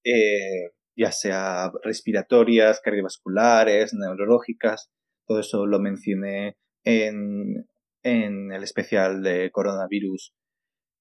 [0.05, 4.91] eh, ya sea respiratorias, cardiovasculares, neurológicas,
[5.27, 7.67] todo eso lo mencioné en,
[8.03, 10.33] el especial de coronavirus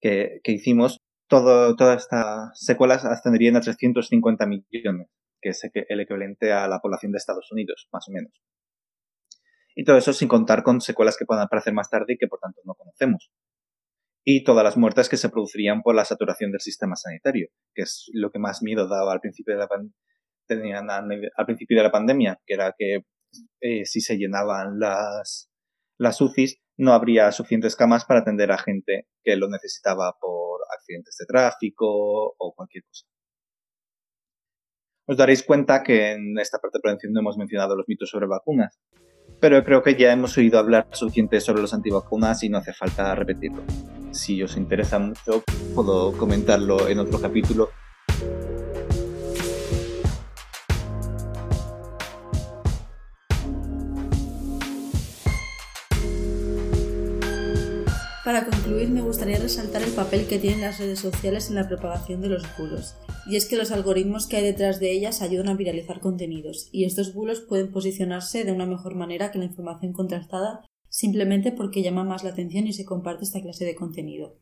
[0.02, 5.10] que hicimos, todo, todas estas secuelas ascenderían a 350 millones,
[5.42, 8.34] que es el equivalente a la población de Estados Unidos, más o menos.
[9.76, 12.40] Y todo eso sin contar con secuelas que puedan aparecer más tarde y que por
[12.40, 13.32] tanto no conocemos.
[14.24, 18.10] Y todas las muertes que se producirían por la saturación del sistema sanitario, que es
[18.12, 19.70] lo que más miedo daba al principio de la,
[20.48, 23.06] tenían al principio de la pandemia, que era que
[23.62, 25.52] eh, si se llenaban las,
[25.98, 31.15] las UCIs, no habría suficientes camas para atender a gente que lo necesitaba por accidentes
[31.20, 31.86] de tráfico
[32.38, 33.05] o cualquier cosa.
[35.05, 38.28] Os daréis cuenta que en esta parte de prevención no hemos mencionado los mitos sobre
[38.28, 38.78] vacunas,
[39.39, 43.15] pero creo que ya hemos oído hablar suficiente sobre los antivacunas y no hace falta
[43.15, 43.63] repetirlo.
[44.11, 45.43] Si os interesa mucho,
[45.76, 47.70] puedo comentarlo en otro capítulo
[58.28, 62.20] Para concluir, me gustaría resaltar el papel que tienen las redes sociales en la propagación
[62.20, 62.98] de los bulos.
[63.26, 66.84] Y es que los algoritmos que hay detrás de ellas ayudan a viralizar contenidos, y
[66.84, 72.04] estos bulos pueden posicionarse de una mejor manera que la información contrastada simplemente porque llama
[72.04, 74.38] más la atención y se comparte esta clase de contenido.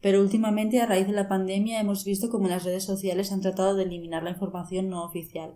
[0.00, 3.76] Pero últimamente, a raíz de la pandemia, hemos visto cómo las redes sociales han tratado
[3.76, 5.54] de eliminar la información no oficial.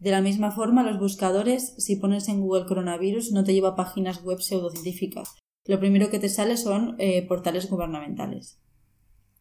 [0.00, 3.74] De la misma forma, los buscadores, si pones en Google coronavirus, no te lleva a
[3.74, 5.34] páginas web pseudocientíficas,
[5.66, 8.60] lo primero que te sale son eh, portales gubernamentales.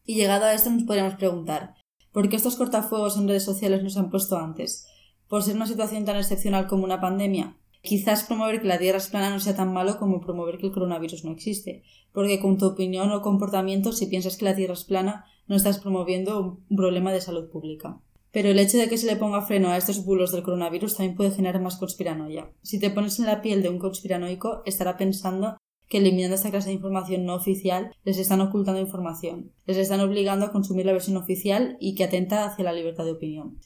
[0.06, 1.76] Y llegado a esto nos podríamos preguntar,
[2.12, 4.88] ¿por qué estos cortafuegos en redes sociales no se han puesto antes?
[5.28, 7.58] ¿Por ser una situación tan excepcional como una pandemia?
[7.82, 10.72] Quizás promover que la Tierra es plana no sea tan malo como promover que el
[10.72, 14.86] coronavirus no existe, porque con tu opinión o comportamiento, si piensas que la Tierra es
[14.86, 18.00] plana, no estás promoviendo un problema de salud pública.
[18.32, 21.16] Pero el hecho de que se le ponga freno a estos bulos del coronavirus también
[21.16, 22.52] puede generar más conspiranoia.
[22.62, 25.58] Si te pones en la piel de un conspiranoico, estará pensando
[25.88, 30.46] que eliminando esta clase de información no oficial les están ocultando información, les están obligando
[30.46, 33.60] a consumir la versión oficial y que atenta hacia la libertad de opinión.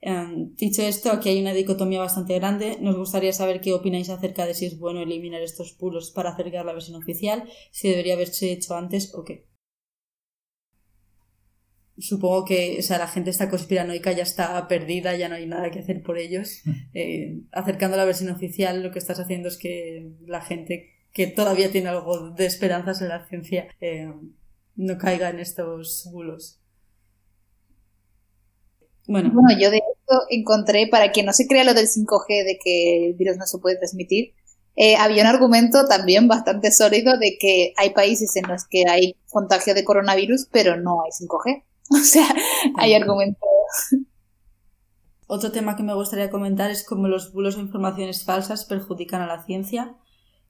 [0.00, 2.78] Em, dicho esto, aquí hay una dicotomía bastante grande.
[2.80, 6.64] Nos gustaría saber qué opináis acerca de si es bueno eliminar estos bulos para acercar
[6.64, 9.46] la versión oficial, si debería haberse hecho antes o qué
[11.98, 15.70] supongo que o sea, la gente está conspiranoica ya está perdida, ya no hay nada
[15.70, 16.62] que hacer por ellos.
[16.98, 21.72] Eh, acercando la versión oficial, lo que estás haciendo es que la gente que todavía
[21.72, 24.12] tiene algo de esperanzas en la ciencia eh,
[24.74, 26.60] no caiga en estos bulos.
[29.08, 29.30] Bueno.
[29.32, 33.06] bueno, yo de hecho encontré, para quien no se crea lo del 5G de que
[33.06, 34.34] el virus no se puede transmitir,
[34.74, 39.16] eh, había un argumento también bastante sólido de que hay países en los que hay
[39.30, 41.64] contagio de coronavirus, pero no hay 5G.
[41.88, 42.26] O sea,
[42.76, 43.48] hay argumentos.
[45.28, 49.26] Otro tema que me gustaría comentar es cómo los bulos o informaciones falsas perjudican a
[49.26, 49.96] la ciencia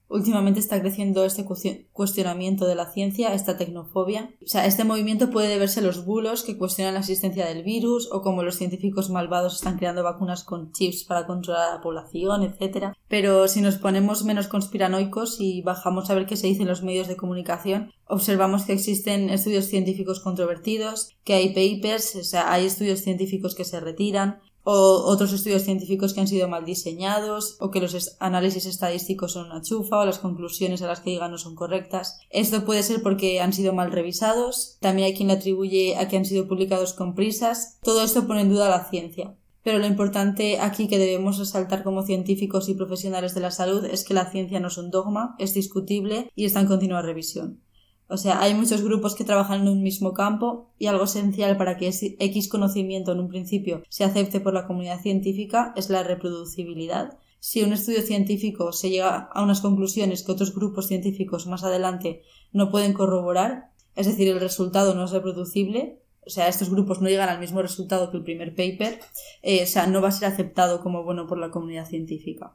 [0.09, 1.45] Últimamente está creciendo este
[1.91, 4.31] cuestionamiento de la ciencia, esta tecnofobia.
[4.43, 8.09] O sea, este movimiento puede deberse a los bulos que cuestionan la existencia del virus
[8.11, 12.43] o como los científicos malvados están creando vacunas con chips para controlar a la población,
[12.43, 12.93] etc.
[13.09, 16.83] Pero si nos ponemos menos conspiranoicos y bajamos a ver qué se dice en los
[16.83, 22.65] medios de comunicación, observamos que existen estudios científicos controvertidos, que hay papers, o sea, hay
[22.65, 24.39] estudios científicos que se retiran,
[24.69, 29.45] o otros estudios científicos que han sido mal diseñados, o que los análisis estadísticos son
[29.45, 32.19] una chufa, o las conclusiones a las que llegan no son correctas.
[32.31, 36.25] Esto puede ser porque han sido mal revisados, también hay quien atribuye a que han
[36.25, 37.77] sido publicados con prisas.
[37.81, 39.37] Todo esto pone en duda la ciencia.
[39.63, 44.03] Pero lo importante aquí que debemos resaltar como científicos y profesionales de la salud es
[44.03, 47.61] que la ciencia no es un dogma, es discutible y está en continua revisión.
[48.09, 51.77] O sea, hay muchos grupos que trabajan en un mismo campo y algo esencial para
[51.77, 57.17] que X conocimiento en un principio se acepte por la comunidad científica es la reproducibilidad.
[57.39, 62.21] Si un estudio científico se llega a unas conclusiones que otros grupos científicos más adelante
[62.53, 67.09] no pueden corroborar, es decir, el resultado no es reproducible, o sea, estos grupos no
[67.09, 68.99] llegan al mismo resultado que el primer paper,
[69.41, 72.53] eh, o sea, no va a ser aceptado como bueno por la comunidad científica.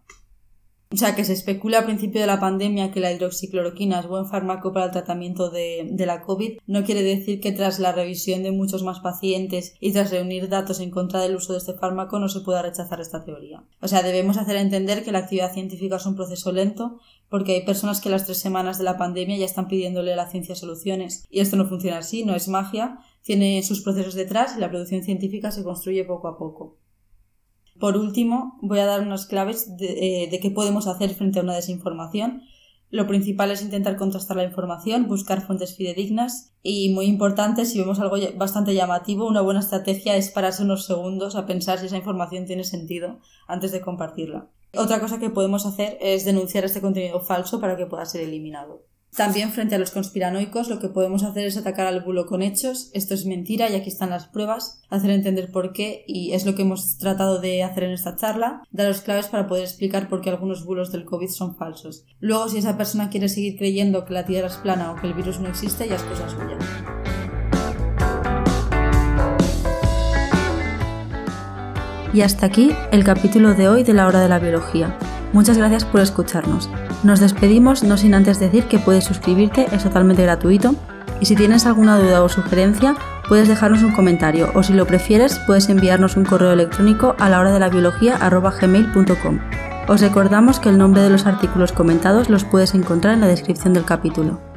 [0.93, 4.26] O sea, que se especula a principio de la pandemia que la hidroxicloroquina es buen
[4.26, 8.43] fármaco para el tratamiento de, de, la COVID, no quiere decir que tras la revisión
[8.43, 12.18] de muchos más pacientes y tras reunir datos en contra del uso de este fármaco
[12.18, 13.64] no se pueda rechazar esta teoría.
[13.80, 17.64] O sea, debemos hacer entender que la actividad científica es un proceso lento porque hay
[17.64, 21.24] personas que las tres semanas de la pandemia ya están pidiéndole a la ciencia soluciones.
[21.30, 25.03] Y esto no funciona así, no es magia, tiene sus procesos detrás y la producción
[25.03, 26.82] científica se construye poco a poco.
[27.79, 31.55] Por último, voy a dar unas claves eh, de, qué podemos hacer frente a una
[31.55, 32.43] desinformación.
[32.91, 37.99] Lo principal es intentar contrastar la información, buscar fuentes fidedignas y, muy importante, si vemos
[38.01, 42.45] algo bastante llamativo, una buena estrategia es pararse unos segundos a pensar si esa información
[42.45, 44.51] tiene sentido antes de compartirla.
[44.77, 48.85] Otra cosa que podemos hacer es denunciar este contenido falso para que pueda ser eliminado.
[49.14, 52.90] También frente a los conspiranoicos lo que podemos hacer es atacar al bulo con hechos,
[52.94, 56.54] esto es mentira y aquí están las pruebas, hacer entender por qué y es lo
[56.54, 60.30] que hemos tratado de hacer en esta charla, daros claves para poder explicar por qué
[60.30, 62.06] algunos bulos del COVID son falsos.
[62.20, 65.12] Luego si esa persona quiere seguir creyendo que la Tierra es plana o que el
[65.12, 66.56] virus no existe ya es cosa suya.
[72.14, 74.96] Y hasta aquí el capítulo de hoy de la hora de la biología.
[75.33, 76.68] Muchas gracias por escucharnos.
[77.05, 80.74] Nos despedimos no sin antes decir que puedes suscribirte, es totalmente gratuito.
[81.20, 82.97] Y si tienes alguna duda o sugerencia,
[83.28, 87.41] puedes dejarnos un comentario o si lo prefieres, puedes enviarnos un correo electrónico a la
[87.41, 88.18] hora de la biología
[89.89, 93.72] Os recordamos que el nombre de los artículos comentados los puedes encontrar en la descripción
[93.72, 94.51] del capítulo.